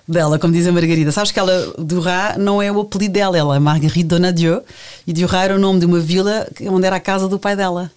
[0.08, 1.12] dela, como diz a Margarida.
[1.12, 4.64] Sabes que ela, Duras, não é o apelido dela, ela é Marguerite Donadieu
[5.08, 7.92] e Duras era o nome de uma vila onde era a casa do pai dela.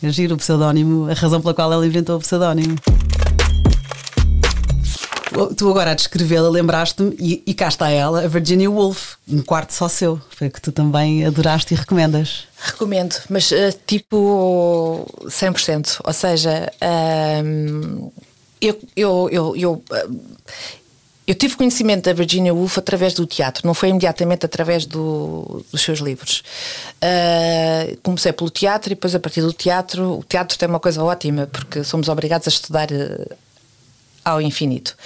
[0.00, 2.76] É giro o pseudónimo, a razão pela qual ela inventou o pseudónimo
[5.56, 9.72] tu agora a descrevê-la lembraste-me, e, e cá está ela, a Virginia Woolf, um quarto
[9.72, 10.20] só seu.
[10.30, 12.44] Foi que tu também adoraste e recomendas.
[12.58, 16.00] Recomendo, mas uh, tipo 100%.
[16.04, 18.12] Ou seja, uh,
[18.60, 20.20] eu, eu, eu, eu uh,
[21.24, 25.80] eu tive conhecimento da Virginia Woolf através do teatro, não foi imediatamente através do, dos
[25.80, 26.42] seus livros.
[26.96, 31.02] Uh, comecei pelo teatro e depois, a partir do teatro, o teatro tem uma coisa
[31.02, 32.88] ótima, porque somos obrigados a estudar
[34.24, 34.96] ao infinito.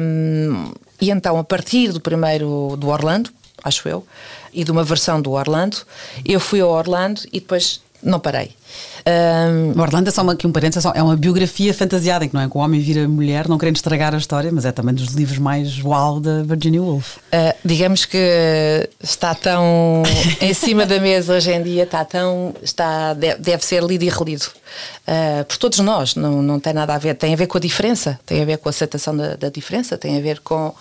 [0.00, 3.30] Um, e então, a partir do primeiro do Orlando,
[3.62, 4.06] acho eu,
[4.52, 5.78] e de uma versão do Orlando,
[6.24, 8.54] eu fui ao Orlando e depois não parei.
[9.06, 12.34] Um, Orlando é só uma, aqui um parênteses, é, é uma biografia fantasiada em que
[12.34, 14.94] não é que o homem vira mulher, não querendo estragar a história, mas é também
[14.94, 17.16] dos livros mais uau da Virginia Woolf.
[17.16, 20.02] Uh, digamos que está tão
[20.40, 24.46] em cima da mesa hoje em dia, está tão, está, deve ser lido e relido
[25.06, 27.60] uh, por todos nós, não, não tem nada a ver, tem a ver com a
[27.60, 30.74] diferença, tem a ver com a aceitação da, da diferença, tem a ver com,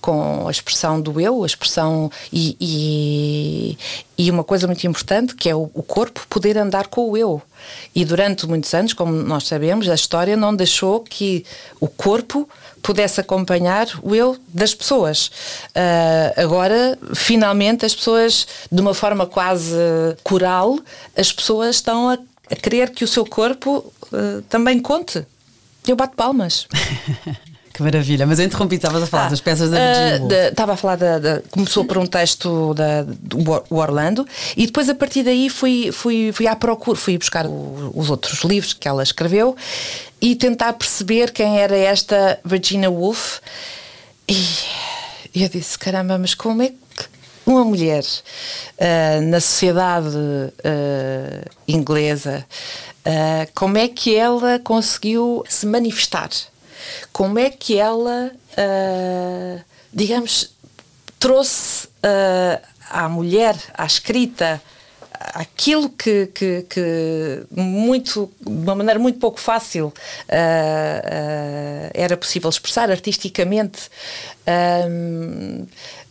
[0.00, 3.78] com a expressão do eu, a expressão e, e,
[4.18, 7.29] e uma coisa muito importante que é o, o corpo poder andar com o eu.
[7.94, 11.44] E durante muitos anos, como nós sabemos, a história não deixou que
[11.80, 12.48] o corpo
[12.82, 15.26] pudesse acompanhar o eu das pessoas.
[15.26, 19.74] Uh, agora, finalmente, as pessoas, de uma forma quase
[20.22, 20.78] coral,
[21.16, 22.18] as pessoas estão a,
[22.50, 25.26] a querer que o seu corpo uh, também conte.
[25.86, 26.66] Eu bato palmas.
[27.80, 30.74] Que maravilha, mas eu interrompi, estavas a falar ah, das peças da Virginia uh, Estava
[30.74, 33.38] a falar da, da, Começou por um texto da, do
[33.70, 38.10] Orlando e depois a partir daí fui, fui, fui à procura, fui buscar o, os
[38.10, 39.56] outros livros que ela escreveu
[40.20, 43.38] e tentar perceber quem era esta Virginia Woolf.
[44.28, 46.74] E eu disse: caramba, mas como é que
[47.46, 52.44] uma mulher uh, na sociedade uh, inglesa,
[53.06, 56.28] uh, como é que ela conseguiu se manifestar?
[57.12, 60.54] Como é que ela, uh, digamos,
[61.18, 64.60] trouxe uh, à mulher, à escrita,
[65.34, 72.48] aquilo que, que, que, muito, de uma maneira muito pouco fácil uh, uh, era possível
[72.48, 73.90] expressar artisticamente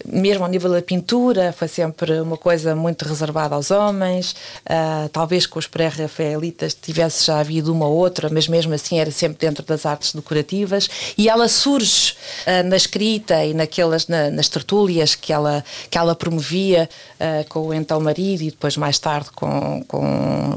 [0.06, 4.36] mesmo ao nível da pintura, foi sempre uma coisa muito reservada aos homens.
[4.62, 9.12] Uh, talvez com os pré-rafaelitas tivesse já havido uma ou outra, mas mesmo assim era
[9.12, 10.90] sempre dentro das artes decorativas.
[11.18, 16.16] E ela surge uh, na escrita e naquelas, na, nas tertúlias que ela, que ela
[16.16, 20.56] promovia uh, com o então marido e depois mais tarde com, com,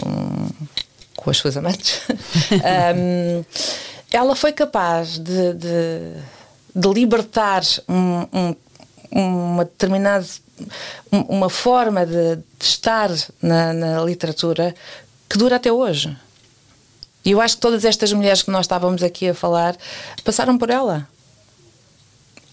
[1.16, 2.00] com as suas amantes.
[2.96, 3.44] um,
[4.10, 6.22] ela foi capaz de, de
[6.74, 8.56] de libertar um, um,
[9.12, 10.26] uma determinada
[11.10, 14.74] uma forma de, de estar na, na, literatura
[15.28, 16.16] que dura até hoje.
[17.24, 19.76] E eu acho que todas estas mulheres que nós estávamos aqui a falar
[20.24, 21.06] passaram por ela.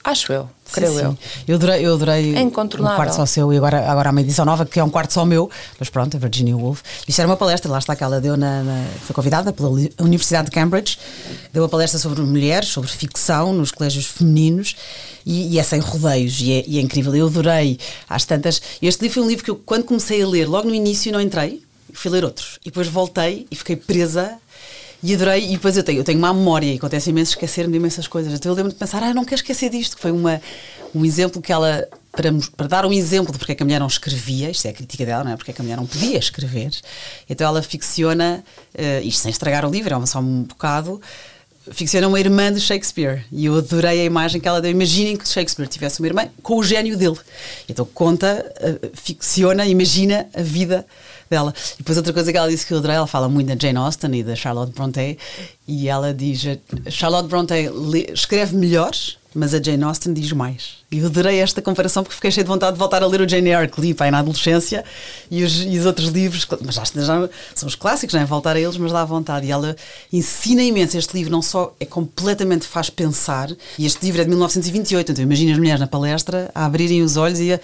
[0.04, 1.12] Acho eu, creio sim, eu.
[1.12, 1.18] Sim.
[1.48, 2.50] Eu adorei, eu adorei é um
[2.96, 5.26] quarto só seu e agora, agora há uma edição nova que é um quarto só
[5.26, 6.82] meu, mas pronto, a Virginia Woolf.
[7.06, 10.46] Isto era uma palestra, lá está que ela deu na, na, foi convidada pela Universidade
[10.46, 10.98] de Cambridge,
[11.52, 14.76] deu uma palestra sobre mulheres, sobre ficção nos colégios femininos
[15.26, 17.14] e, e é sem rodeios e é, e é incrível.
[17.14, 17.78] Eu adorei
[18.10, 18.62] às tantas.
[18.82, 21.20] Este livro foi um livro que eu, quando comecei a ler, logo no início não
[21.20, 21.62] entrei,
[21.94, 22.58] fui ler outros.
[22.62, 24.40] E depois voltei e fiquei presa
[25.02, 27.78] e adorei, e depois eu tenho, eu tenho uma memória e acontece imenso esquecer-me de
[27.78, 28.34] imensas coisas.
[28.34, 30.42] Então eu lembro de pensar, ah, não quero esquecer disto, que foi uma,
[30.94, 33.80] um exemplo que ela, para, para dar um exemplo de porque é que a mulher
[33.80, 35.38] não escrevia, isto é a crítica dela, não é?
[35.38, 36.72] Porque é que a mulher não podia escrever.
[37.30, 38.44] Então ela ficciona,
[38.76, 41.02] uh, isto sem estragar o livro, é só um bocado,
[41.72, 43.24] ficciona uma irmã de Shakespeare.
[43.32, 44.72] E eu adorei a imagem que ela deu.
[44.72, 47.18] Imaginem que Shakespeare tivesse uma irmã com o gênio dele.
[47.70, 50.86] Então conta, uh, ficciona, imagina a vida
[51.30, 51.54] dela.
[51.76, 53.78] E depois outra coisa que ela disse que eu adorei, ela fala muito da Jane
[53.78, 55.18] Austen e da Charlotte Bronte,
[55.68, 56.44] e ela diz,
[56.90, 57.54] Charlotte Bronte
[58.14, 58.92] escreve melhor,
[59.34, 60.80] mas a Jane Austen diz mais.
[60.92, 63.30] E eu adorei esta comparação porque fiquei cheio de vontade de voltar a ler o
[63.30, 64.84] Jane Eyre que li pai, na adolescência
[65.30, 68.26] e os, e os outros livros, mas já, já, são os clássicos, não é?
[68.26, 69.46] Voltar a eles, mas dá vontade.
[69.46, 69.76] E ela
[70.12, 70.98] ensina imenso.
[70.98, 75.24] Este livro não só é completamente faz pensar, e este livro é de 1928, então
[75.24, 77.60] imagina as mulheres na palestra a abrirem os olhos e a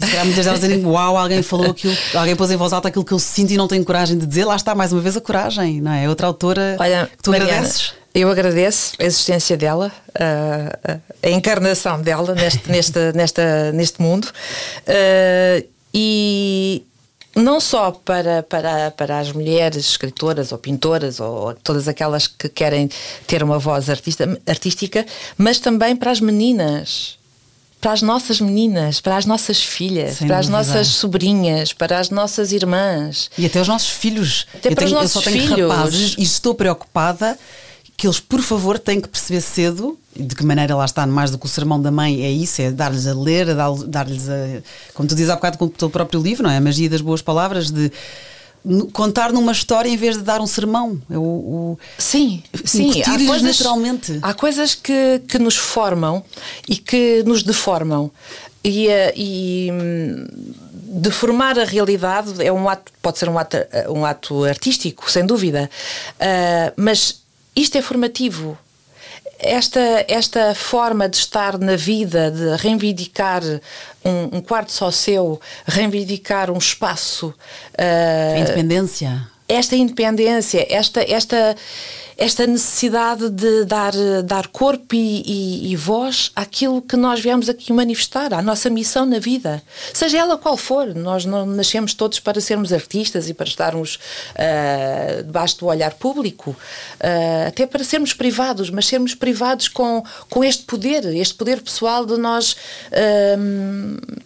[0.00, 2.88] e se calhar muitas delas dizem, uau, alguém falou aquilo, alguém pôs em voz alta
[2.88, 4.44] aquilo que eu sinto e não tenho coragem de dizer.
[4.44, 6.08] Lá está, mais uma vez, a coragem, não é?
[6.08, 7.94] Outra autora Olha, que tu Mariana, agradeces.
[8.14, 14.26] Eu agradeço a existência dela, a, a encarnação dela neste, neste, nesta, neste mundo.
[14.86, 16.84] Uh, e
[17.34, 22.88] não só para, para, para as mulheres escritoras ou pintoras ou todas aquelas que querem
[23.26, 25.04] ter uma voz artista, artística,
[25.36, 27.18] mas também para as meninas
[27.84, 32.08] para as nossas meninas, para as nossas filhas, Sem para as nossas sobrinhas, para as
[32.08, 33.30] nossas irmãs.
[33.36, 34.46] E até os nossos filhos.
[34.54, 35.70] Até eu para tenho, os nossos eu só tenho filhos.
[35.70, 37.38] rapazes e estou preocupada
[37.94, 41.36] que eles, por favor, têm que perceber cedo de que maneira lá está, mais do
[41.36, 43.48] que o sermão da mãe, é isso, é dar-lhes a ler,
[43.86, 44.62] dar-lhes a.
[44.94, 46.56] Como tu dizes há bocado com o teu próprio livro, não é?
[46.56, 47.92] A magia das boas palavras, de
[48.92, 51.00] contar numa história em vez de dar um sermão.
[51.10, 51.14] É
[51.98, 53.02] sim, sim.
[53.02, 54.18] Há coisas, naturalmente.
[54.22, 56.24] Há coisas que, que nos formam
[56.68, 58.10] e que nos deformam.
[58.62, 60.26] E, eh, e hum,
[61.00, 63.58] deformar a realidade é um ato, pode ser um ato,
[63.90, 65.68] um ato artístico, sem dúvida.
[66.14, 67.20] Uh, mas
[67.54, 68.56] isto é formativo
[69.44, 73.42] esta, esta forma de estar na vida, de reivindicar
[74.04, 77.34] um, um quarto só seu, reivindicar um espaço.
[77.78, 79.33] Uh, a independência.
[79.46, 81.54] Esta independência, esta, esta,
[82.16, 83.92] esta necessidade de dar,
[84.24, 89.04] dar corpo e, e, e, voz àquilo que nós viemos aqui manifestar, à nossa missão
[89.04, 90.94] na vida, seja ela qual for.
[90.94, 96.50] Nós não nascemos todos para sermos artistas e para estarmos uh, debaixo do olhar público,
[96.50, 102.06] uh, até para sermos privados, mas sermos privados com, com este poder, este poder pessoal
[102.06, 102.56] de nós.
[102.92, 104.24] Uh,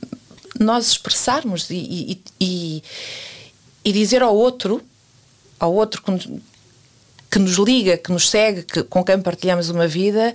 [0.61, 2.83] nós expressarmos e, e,
[3.85, 4.83] e dizer ao outro,
[5.59, 6.03] ao outro
[7.31, 10.35] que nos liga, que nos segue, que, com quem partilhamos uma vida,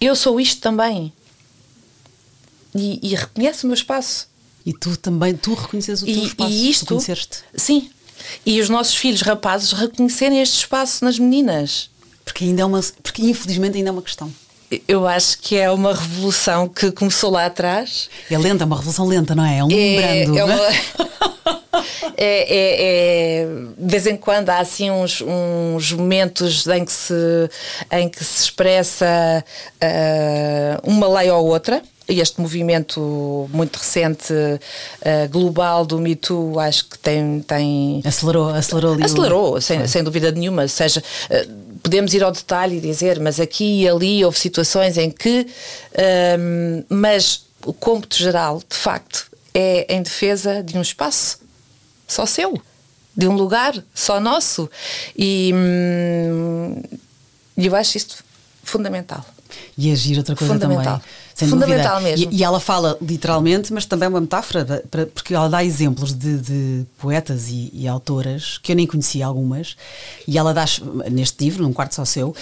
[0.00, 1.12] eu sou isto também.
[2.74, 4.28] E, e reconhece o meu espaço.
[4.66, 6.50] E tu também, tu reconheces o teu e, espaço.
[6.50, 6.98] E isto,
[7.56, 7.90] sim.
[8.44, 11.90] E os nossos filhos rapazes reconhecerem este espaço nas meninas.
[12.24, 14.32] Porque ainda é uma, porque infelizmente ainda é uma questão.
[14.88, 18.08] Eu acho que é uma revolução que começou lá atrás.
[18.30, 19.58] É lenta, é uma revolução lenta, não é?
[19.58, 19.70] É um.
[19.70, 21.60] É, é uma...
[22.16, 27.50] é, é, é, de vez em quando há assim uns, uns momentos em que se,
[27.90, 29.44] em que se expressa
[29.82, 31.82] uh, uma lei ou outra.
[32.06, 38.92] Este movimento muito recente uh, global do Me Too acho que tem, tem acelerou acelerou
[38.92, 39.60] ali acelerou o...
[39.60, 40.68] sem, sem dúvida nenhuma.
[40.68, 45.10] Seja uh, podemos ir ao detalhe e dizer mas aqui e ali houve situações em
[45.10, 45.46] que
[45.94, 51.38] uh, mas o cômputo geral de facto é em defesa de um espaço
[52.06, 52.60] só seu,
[53.16, 54.70] de um lugar só nosso.
[55.16, 56.82] E hum,
[57.56, 58.24] eu acho isto
[58.62, 59.24] fundamental.
[59.76, 60.98] E agir outra coisa fundamental.
[60.98, 61.24] também.
[61.34, 62.16] Sem fundamental dúvida.
[62.16, 62.32] mesmo.
[62.32, 66.12] E, e, ela fala literalmente, mas também é uma metáfora, para, porque ela dá exemplos
[66.12, 69.76] de, de poetas e, e, autoras, que eu nem conhecia algumas,
[70.28, 70.64] e ela dá,
[71.10, 72.34] neste livro, num quarto só seu,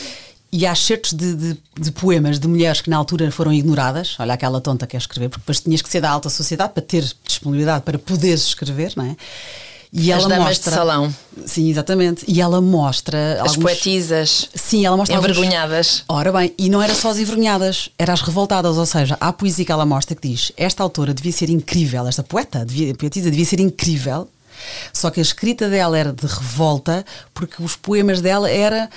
[0.52, 4.16] e há certos de, de, de, poemas de mulheres que na altura foram ignoradas.
[4.18, 6.82] Olha, aquela tonta que é escrever, porque depois tinhas que ser da alta sociedade para
[6.82, 9.16] ter disponibilidade para poderes escrever, não é?
[9.94, 11.14] E As ela mostra, de salão.
[11.44, 12.24] Sim, exatamente.
[12.26, 13.34] E ela mostra.
[13.34, 14.48] As alguns, poetisas.
[14.54, 15.16] Sim, ela mostra.
[15.16, 16.04] Envergonhadas.
[16.08, 18.78] Alguns, ora bem, e não era só as envergonhadas, era as revoltadas.
[18.78, 22.22] Ou seja, há poesia que ela mostra que diz: esta autora devia ser incrível, esta
[22.22, 24.28] poeta, devia, poetisa devia ser incrível,
[24.94, 28.88] só que a escrita dela era de revolta, porque os poemas dela era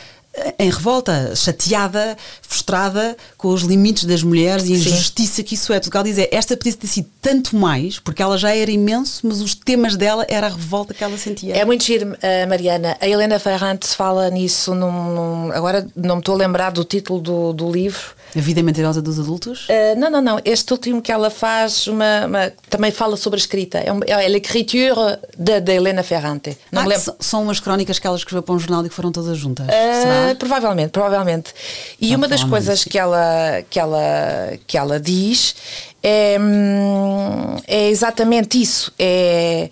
[0.59, 5.79] em revolta, chateada, frustrada com os limites das mulheres e a injustiça que isso é.
[5.79, 8.69] Tudo que ela diz é esta podia ter sido tanto mais, porque ela já era
[8.69, 11.55] imenso, mas os temas dela era a revolta que ela sentia.
[11.55, 12.97] É muito giro, uh, Mariana.
[12.99, 17.19] A Helena Ferrantes fala nisso num, num, agora não me estou a lembrar do título
[17.21, 18.15] do, do livro.
[18.33, 19.67] A vida mentirosa dos adultos?
[19.67, 20.41] Uh, não, não, não.
[20.43, 23.79] Este último que ela faz uma, uma também fala sobre a escrita.
[23.79, 26.57] É, é a escritura da Helena Ferrante.
[26.71, 27.15] Não ah, lembro...
[27.19, 29.67] São umas crónicas que ela escreveu para um jornal e que foram todas juntas.
[29.67, 31.53] Uh, provavelmente, provavelmente.
[31.99, 35.55] E ah, uma das coisas que ela, que, ela, que ela diz
[36.03, 38.93] é, hum, é exatamente isso.
[38.99, 39.69] É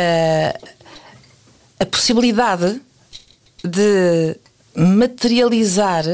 [0.00, 0.68] uh,
[1.78, 2.80] a possibilidade
[3.62, 4.36] de
[4.74, 6.04] materializar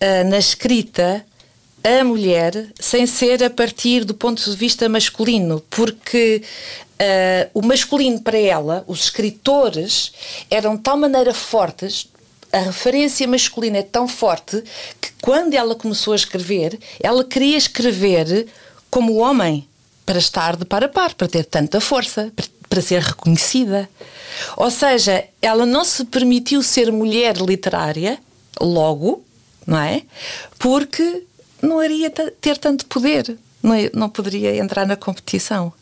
[0.00, 1.24] uh, na escrita
[1.82, 6.42] a mulher sem ser a partir do ponto de vista masculino, porque
[7.00, 10.12] uh, o masculino para ela, os escritores,
[10.50, 12.08] eram de tal maneira fortes,
[12.52, 14.62] a referência masculina é tão forte
[15.00, 18.46] que quando ela começou a escrever, ela queria escrever
[18.90, 19.66] como homem,
[20.06, 22.32] para estar de par a par, para ter tanta força,
[22.68, 23.88] para ser reconhecida.
[24.56, 28.18] Ou seja, ela não se permitiu ser mulher literária
[28.60, 29.25] logo,
[29.66, 30.02] não é?
[30.58, 31.24] Porque
[31.60, 35.72] não iria ter tanto poder, não, não poderia entrar na competição.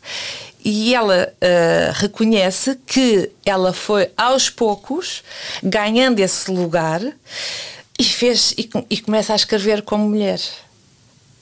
[0.63, 5.23] E ela uh, reconhece que ela foi aos poucos
[5.61, 7.01] ganhando esse lugar
[7.99, 10.41] e fez e, e começa a escrever como mulher.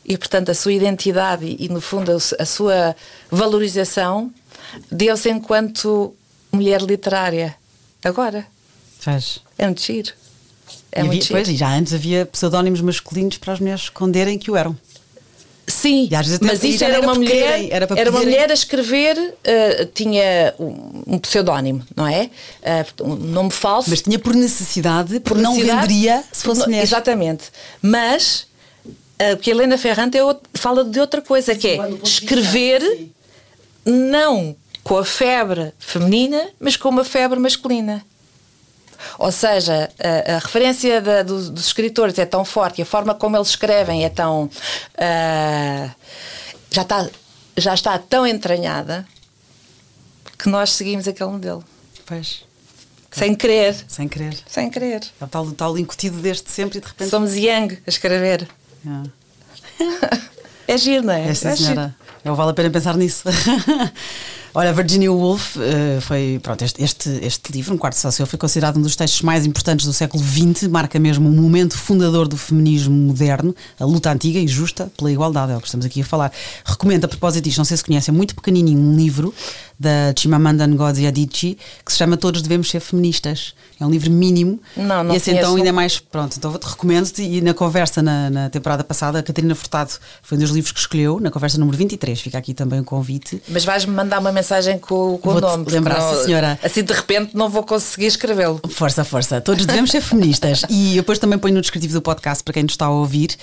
[0.06, 2.94] E portanto a sua identidade e, e no fundo a, a sua
[3.32, 4.30] valorização
[4.92, 6.14] deu-se enquanto
[6.52, 7.56] mulher literária.
[8.04, 8.46] Agora.
[9.00, 9.40] Faz.
[9.58, 10.14] É muito giro.
[10.94, 14.52] É e, havia, pois, e já antes havia pseudónimos masculinos para as mulheres esconderem que
[14.52, 14.78] o eram.
[15.66, 16.10] Sim,
[16.42, 20.54] mas isso era, era uma mulher, querem, era, era uma mulher a escrever, uh, tinha
[20.60, 22.30] um, um pseudónimo, não é?
[23.00, 23.90] Uh, um nome falso.
[23.90, 26.84] Mas tinha por necessidade, por, por não venderia se fosse mulher.
[26.84, 27.46] Exatamente.
[27.82, 28.46] Mas
[28.86, 30.22] uh, o que a Helena Ferrante é
[30.54, 33.10] fala de outra coisa, que é escrever
[33.86, 38.04] não com a febre feminina, mas com uma febre masculina.
[39.18, 43.14] Ou seja, a, a referência da, dos, dos, escritores é tão forte e a forma
[43.14, 44.46] como eles escrevem é tão.
[44.46, 45.92] Uh,
[46.72, 47.10] já, está,
[47.58, 49.06] já está tão entranhada
[50.38, 51.64] que nós seguimos aquele modelo.
[52.06, 52.44] Pois.
[53.12, 53.76] Sem querer.
[53.88, 54.38] Sem querer.
[54.48, 55.02] Sem querer.
[55.22, 57.10] É o tal, tal incutido desde sempre e de repente.
[57.10, 58.48] Somos young a escrever.
[60.68, 61.30] É, é giro, não é?
[61.30, 61.96] É, sim, é senhora.
[62.24, 62.36] Giro.
[62.36, 63.24] vale a pena pensar nisso.
[64.56, 68.78] Olha, Virginia Woolf uh, foi, pronto, este, este, este, livro, Um Quarto Social, foi considerado
[68.78, 72.94] um dos textos mais importantes do século XX, marca mesmo um momento fundador do feminismo
[72.94, 76.32] moderno, a luta antiga e justa pela igualdade, é o que estamos aqui a falar.
[76.64, 79.34] Recomendo, a propósito disto, não sei se conhece, é muito pequenininho, um livro
[79.80, 83.54] da Chimamanda Ngozi Adichie que se chama Todos Devemos Ser Feministas.
[83.80, 84.62] É um livro mínimo.
[84.78, 88.02] Não, não E assim, então ainda é mais, pronto, então te recomendo-te e na conversa
[88.02, 89.92] na, na, temporada passada, a Catarina Furtado
[90.22, 93.42] foi um dos livros que escolheu, na conversa número 23, fica aqui também o convite.
[93.50, 95.66] Mas vais-me mandar uma mensagem mensagem com, com o nome.
[95.70, 96.60] Lembrar, não, senhora.
[96.62, 98.62] Assim de repente não vou conseguir escrevê-lo.
[98.70, 99.40] Força, força.
[99.40, 100.64] Todos devemos ser feministas.
[100.74, 103.38] E depois também ponho no descritivo do podcast para quem nos está a ouvir.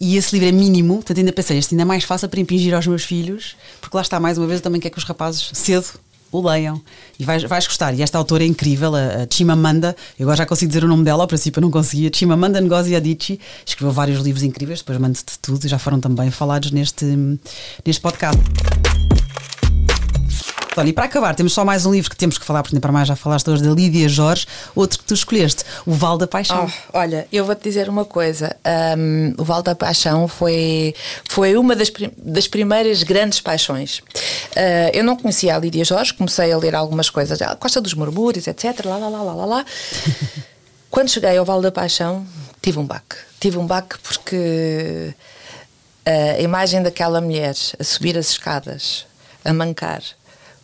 [0.00, 2.74] E esse livro é mínimo, portanto ainda pensei, este ainda é mais fácil para impingir
[2.74, 5.50] aos meus filhos, porque lá está mais uma vez, eu também quero que os rapazes
[5.54, 5.86] cedo
[6.32, 6.80] o leiam.
[7.18, 7.94] E vais, vais gostar.
[7.94, 11.04] E esta autora é incrível, a, a Chimamanda, eu agora já consigo dizer o nome
[11.04, 12.10] dela, ao princípio eu não conseguia.
[12.12, 16.72] Chimamanda Ngozi Adichie escreveu vários livros incríveis, depois mando-te tudo, e já foram também falados
[16.72, 17.04] neste,
[17.84, 18.40] neste podcast.
[20.74, 22.90] Olha, e para acabar, temos só mais um livro que temos que falar, porque para
[22.90, 26.66] mais já falaste hoje da Lídia Jorge, outro que tu escolheste, O Val da Paixão.
[26.66, 28.56] Oh, olha, eu vou-te dizer uma coisa:
[28.96, 30.94] um, O Val da Paixão foi,
[31.28, 33.98] foi uma das, das primeiras grandes paixões.
[33.98, 37.92] Uh, eu não conhecia a Lídia Jorge, comecei a ler algumas coisas, a Costa dos
[37.92, 38.86] Murmúrios, etc.
[38.86, 39.66] Lá, lá, lá, lá, lá, lá.
[40.90, 42.26] Quando cheguei ao Val da Paixão,
[42.62, 43.16] tive um baque.
[43.38, 45.14] Tive um baque porque
[46.06, 49.06] a imagem daquela mulher a subir as escadas,
[49.44, 50.02] a mancar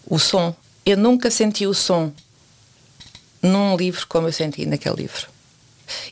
[0.08, 0.54] o som.
[0.84, 2.12] Eu nunca senti o som
[3.42, 5.28] num livro como eu senti naquele livro.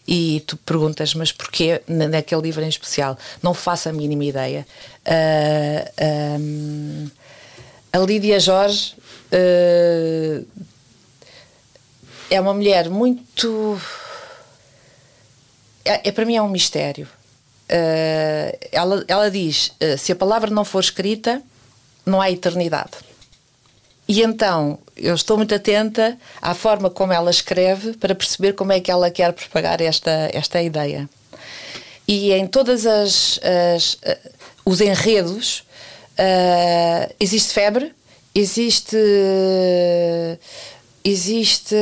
[0.07, 3.19] E tu perguntas, mas porquê naquele livro em especial?
[3.43, 4.67] Não faço a mínima ideia.
[5.07, 7.11] Uh, ah, um,
[7.93, 8.95] a Lídia Jorge
[9.33, 10.47] uh,
[12.31, 13.81] é uma mulher muito.
[15.85, 17.07] É, é, para mim é um mistério.
[17.69, 21.43] Uh, ela, ela diz: se a palavra não for escrita,
[22.05, 22.93] não há eternidade.
[24.09, 28.81] E então eu estou muito atenta à forma como ela escreve para perceber como é
[28.81, 31.09] que ela quer propagar esta, esta ideia.
[32.07, 34.31] E em todas as, as uh,
[34.65, 35.65] os enredos
[36.19, 37.93] uh, existe febre,
[38.35, 38.97] existe
[41.05, 41.75] existe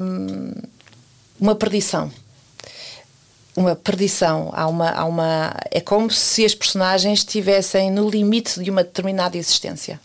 [0.00, 0.52] hum,
[1.38, 2.12] uma perdição.
[3.56, 5.56] uma perdição, há uma, há uma.
[5.70, 10.00] É como se as personagens estivessem no limite de uma determinada existência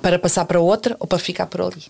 [0.00, 1.84] para passar para outra ou para ficar por ali.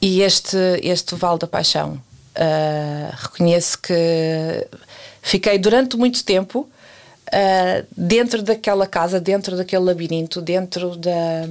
[0.00, 4.66] E este, este Vale da Paixão, uh, reconheço que
[5.20, 6.60] fiquei durante muito tempo
[7.28, 11.46] uh, dentro daquela casa, dentro daquele labirinto, dentro da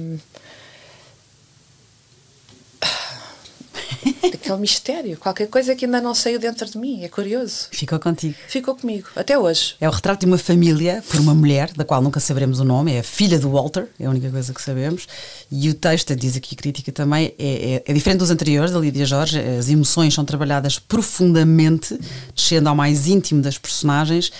[4.28, 7.68] daquele mistério, qualquer coisa que ainda não saiu dentro de mim, é curioso.
[7.70, 8.34] Ficou contigo.
[8.48, 9.76] Ficou comigo, até hoje.
[9.80, 12.92] É o retrato de uma família por uma mulher, da qual nunca saberemos o nome,
[12.92, 15.06] é a filha do Walter, é a única coisa que sabemos.
[15.50, 18.78] E o texto, diz aqui a crítica também, é, é, é diferente dos anteriores, da
[18.78, 21.98] Lídia Jorge, as emoções são trabalhadas profundamente,
[22.34, 24.32] descendo ao mais íntimo das personagens.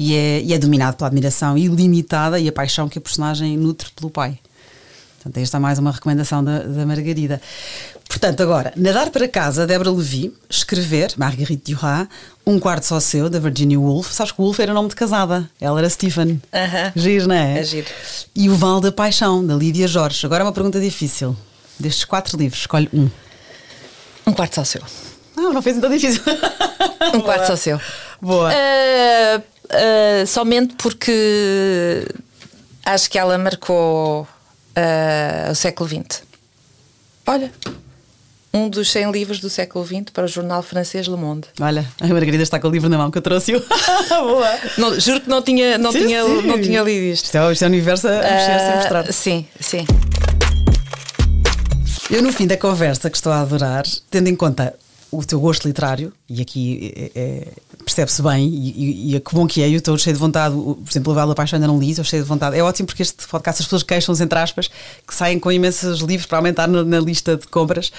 [0.00, 3.90] E é, e é dominado pela admiração ilimitada e a paixão que a personagem nutre
[3.96, 4.38] pelo pai.
[5.28, 7.40] Portanto, esta é mais uma recomendação da, da Margarida.
[8.08, 12.08] Portanto, agora, Nadar para Casa, Débora Levi, escrever, Marguerite Duras,
[12.46, 14.10] Um Quarto Só Seu, da Virginia Woolf.
[14.10, 16.30] Sabes que Woolf era nome de casada, ela era Stephen.
[16.30, 16.92] Uh -huh.
[16.96, 17.58] Giro, não é?
[17.58, 17.86] É giro.
[18.34, 20.24] E O Val da Paixão, da Lídia Jorge.
[20.24, 21.36] Agora é uma pergunta difícil.
[21.78, 23.10] Destes quatro livros, escolhe um.
[24.26, 24.82] Um Quarto Só Seu.
[25.36, 26.22] Não, não fez então difícil.
[27.14, 27.78] um Quarto Só Seu.
[28.20, 28.50] Boa.
[28.50, 32.06] Uh, uh, somente porque
[32.86, 34.26] acho que ela marcou
[34.78, 36.22] uh, o século XX.
[37.26, 37.52] Olha,
[38.52, 41.46] um dos 100 livros do século XX para o jornal francês Le Monde.
[41.60, 43.62] Olha, a Margarida está com o livro na mão que eu trouxe-o.
[44.08, 44.58] Boa!
[44.78, 46.46] Não, juro que não tinha, não sim, tinha, sim.
[46.46, 47.26] Não tinha lido isto.
[47.26, 49.08] Isto é, isto é o universo a mexer sem mostrar.
[49.08, 49.86] Uh, sim, sim.
[52.10, 54.74] Eu, no fim da conversa, que estou a adorar, tendo em conta
[55.10, 57.48] o teu gosto literário, e aqui é, é,
[57.88, 60.76] percebe-se bem, e, e, e que bom que é, eu estou cheio de vontade, por
[60.90, 62.56] exemplo, o Vela Paixão ainda não li, estou cheio de vontade.
[62.56, 64.68] É ótimo porque este podcast as pessoas queixam-se, entre aspas,
[65.06, 67.90] que saem com imensos livros para aumentar na, na, lista de compras.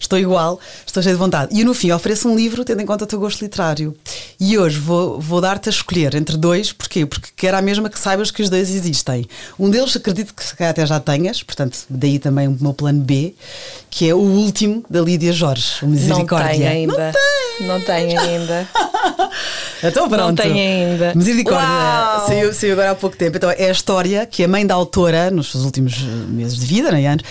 [0.00, 1.56] Estou igual, estou cheio de vontade.
[1.56, 3.94] E no fim ofereço um livro tendo em conta o teu gosto literário.
[4.40, 7.06] E hoje vou, vou dar-te a escolher entre dois, porquê?
[7.06, 9.26] Porque quero a mesma que saibas que os dois existem.
[9.56, 13.32] Um deles acredito que até já tenhas, portanto, daí também o meu plano B,
[13.88, 16.50] que é o último da Lídia Jorge, o Misericórdia.
[16.50, 17.12] Não tem ainda.
[17.60, 18.68] Não tem, não tem ainda.
[19.82, 20.26] então pronto.
[20.26, 21.12] Não tem ainda.
[21.14, 21.68] Misericórdia
[22.26, 23.36] saiu, saiu agora há pouco tempo.
[23.36, 26.90] Então é a história que a mãe da autora, nos seus últimos meses de vida,
[26.90, 27.24] nem anos,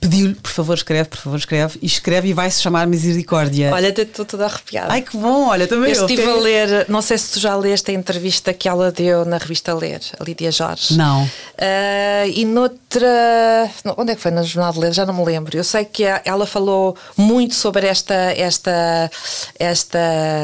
[0.00, 3.72] pediu-lhe, por favor, escreve, por favor, escreve, e escreve e vai-se chamar Misericórdia.
[3.72, 4.92] Olha, estou toda arrepiada.
[4.92, 6.00] Ai, que bom, olha, também eu.
[6.00, 9.24] eu estive a ler, não sei se tu já leste a entrevista que ela deu
[9.24, 10.96] na revista Ler, a Lídia Jorge.
[10.96, 11.24] Não.
[11.24, 13.70] Uh, e noutra.
[13.96, 14.30] Onde é que foi?
[14.30, 14.92] Na Jornal de Ler?
[14.92, 15.56] Já não me lembro.
[15.56, 19.10] Eu sei que ela falou muito sobre esta, esta,
[19.58, 19.98] esta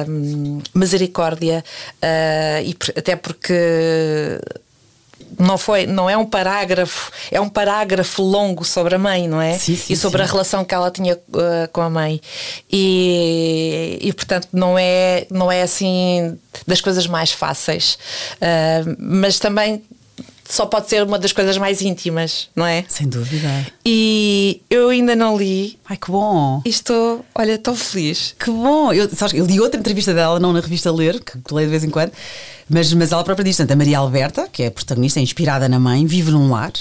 [0.09, 1.65] hum, misericórdia,
[2.03, 4.41] uh, e até porque
[5.39, 9.59] não foi não é um parágrafo é um parágrafo longo sobre a mãe não é?
[9.59, 10.25] Sim, sim, e sobre sim.
[10.25, 12.21] a relação que ela tinha uh, com a mãe.
[12.71, 17.99] E, e portanto não é não é assim das coisas mais fáceis.
[18.35, 19.83] Uh, mas também
[20.53, 22.85] só pode ser uma das coisas mais íntimas, não é?
[22.87, 23.49] Sem dúvida.
[23.87, 25.79] E eu ainda não li.
[25.89, 26.61] Ai, que bom.
[26.63, 28.35] E estou, olha, estou feliz.
[28.39, 28.93] Que bom.
[28.93, 31.85] Eu, sabes, eu li outra entrevista dela, não na revista Ler, que leio de vez
[31.85, 32.13] em quando,
[32.69, 35.69] mas, mas ela própria diz, tanto a Maria Alberta, que é a protagonista, é inspirada
[35.71, 36.73] na mãe, vive num lar,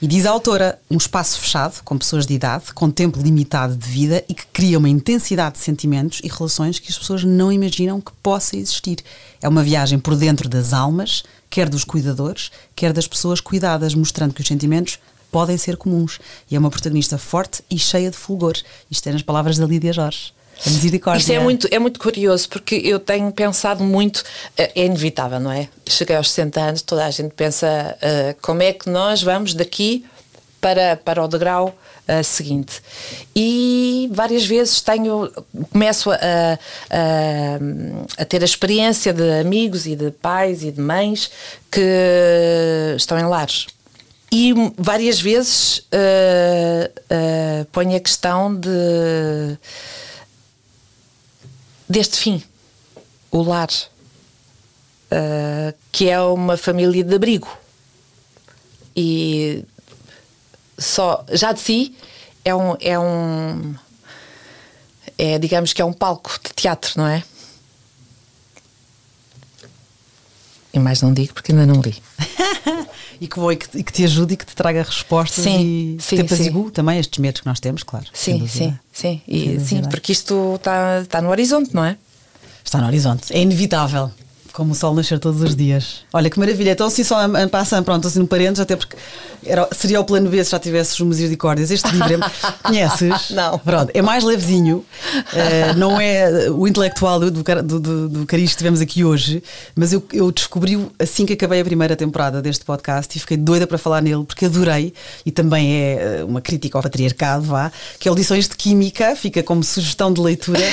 [0.00, 3.88] e diz a autora, um espaço fechado, com pessoas de idade, com tempo limitado de
[3.88, 8.00] vida e que cria uma intensidade de sentimentos e relações que as pessoas não imaginam
[8.00, 8.98] que possa existir.
[9.42, 14.34] É uma viagem por dentro das almas, quer dos cuidadores, quer das pessoas cuidadas, mostrando
[14.34, 14.98] que os sentimentos
[15.30, 16.18] podem ser comuns.
[16.50, 18.56] E é uma protagonista forte e cheia de fulgor.
[18.90, 20.32] Isto é nas palavras da Lídia Jorge.
[21.20, 24.24] Isto é muito, é muito curioso porque eu tenho pensado muito,
[24.56, 25.68] é inevitável, não é?
[25.86, 30.04] Cheguei aos 60 anos, toda a gente pensa uh, como é que nós vamos daqui
[30.60, 31.76] para, para o degrau
[32.08, 32.82] uh, seguinte.
[33.34, 35.30] E várias vezes tenho,
[35.70, 41.30] começo a, a, a, ter a experiência de amigos e de pais e de mães
[41.70, 43.66] que estão em lares.
[44.30, 49.56] E várias vezes uh, uh, ponho a questão de
[51.88, 52.42] deste fim,
[53.30, 53.70] o lar,
[55.10, 57.48] uh, que é uma família de abrigo.
[58.94, 59.64] E
[60.78, 61.94] só já de si
[62.44, 63.74] é um, é um
[65.18, 67.22] é, digamos que é um palco de teatro, não é?
[70.72, 71.96] E mais não digo porque ainda não li.
[73.20, 75.96] e que bom, e que, e que, te ajude e que te traga respostas sim,
[75.98, 78.06] e sim, te apazigua também estes medos que nós temos, claro.
[78.12, 79.20] Sim, sim, sim.
[79.26, 81.96] E, sim, porque isto está, está no horizonte, não é?
[82.64, 83.32] Está no horizonte.
[83.32, 84.12] É inevitável.
[84.58, 86.00] Como o sol nascer todos os dias.
[86.12, 86.72] Olha que maravilha.
[86.72, 88.96] Então, assim, só em passando, pronto, assim, no parênteses, até porque
[89.46, 91.70] era, seria o plano B se já tivesses os misericórdias.
[91.70, 92.18] Este livro, é,
[92.64, 93.30] conheces?
[93.30, 93.56] Não.
[93.60, 98.56] Pronto, é mais levezinho, uh, não é o intelectual do, do, do, do cariz que
[98.56, 99.44] tivemos aqui hoje,
[99.76, 103.64] mas eu, eu descobri assim que acabei a primeira temporada deste podcast e fiquei doida
[103.64, 104.92] para falar nele, porque adorei,
[105.24, 109.62] e também é uma crítica ao patriarcado, vá, que é Lições de Química, fica como
[109.62, 110.64] sugestão de leitura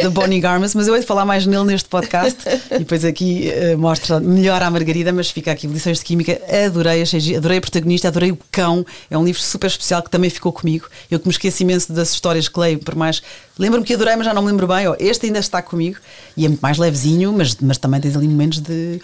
[0.00, 2.38] da Bonnie Garmas, mas eu hei de falar mais nele neste podcast
[2.70, 7.02] e depois aqui uh, mostra melhor à Margarida, mas fica aqui Lições de Química, adorei,
[7.36, 10.86] adorei a protagonista, adorei o cão, é um livro super especial que também ficou comigo.
[11.10, 13.22] Eu que me esqueço imenso das histórias que leio, por mais.
[13.58, 14.88] Lembro-me que adorei, mas já não me lembro bem.
[14.88, 15.98] Oh, este ainda está comigo
[16.36, 19.00] e é muito mais levezinho, mas, mas também tens ali momentos de.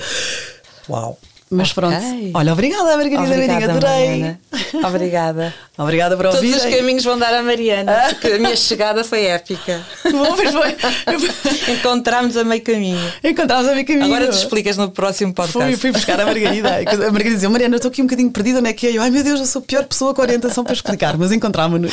[0.89, 1.19] Uau!
[1.51, 1.75] Mas okay.
[1.75, 2.31] pronto.
[2.35, 4.09] Olha, obrigada, Margarida Obrigada, adorei.
[4.09, 4.41] Mariana.
[4.87, 5.55] Obrigada.
[5.79, 6.53] obrigada por ouvir.
[6.53, 9.81] Todos os caminhos vão dar a Mariana, porque a minha chegada foi épica.
[10.11, 10.77] Bom, foi.
[11.75, 13.13] Encontramos a meio caminho.
[13.25, 14.05] Encontramos a meio caminho.
[14.05, 15.65] Agora te explicas no próximo podcast.
[15.65, 16.69] Fui, fui buscar a Margarida.
[16.69, 18.97] A Margarida dizia: Mariana, eu estou aqui um bocadinho perdida, onde é que é?
[18.97, 21.93] Eu, ai meu Deus, eu sou a pior pessoa com orientação para explicar, mas encontrámos-nos.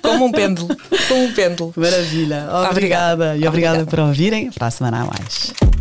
[0.00, 0.74] Como um pêndulo.
[1.08, 1.74] Como um pêndulo.
[1.76, 2.46] Maravilha.
[2.48, 2.70] Obrigada.
[2.70, 3.24] obrigada.
[3.36, 4.50] E obrigada, obrigada por ouvirem.
[4.50, 5.75] Para a semana a mais.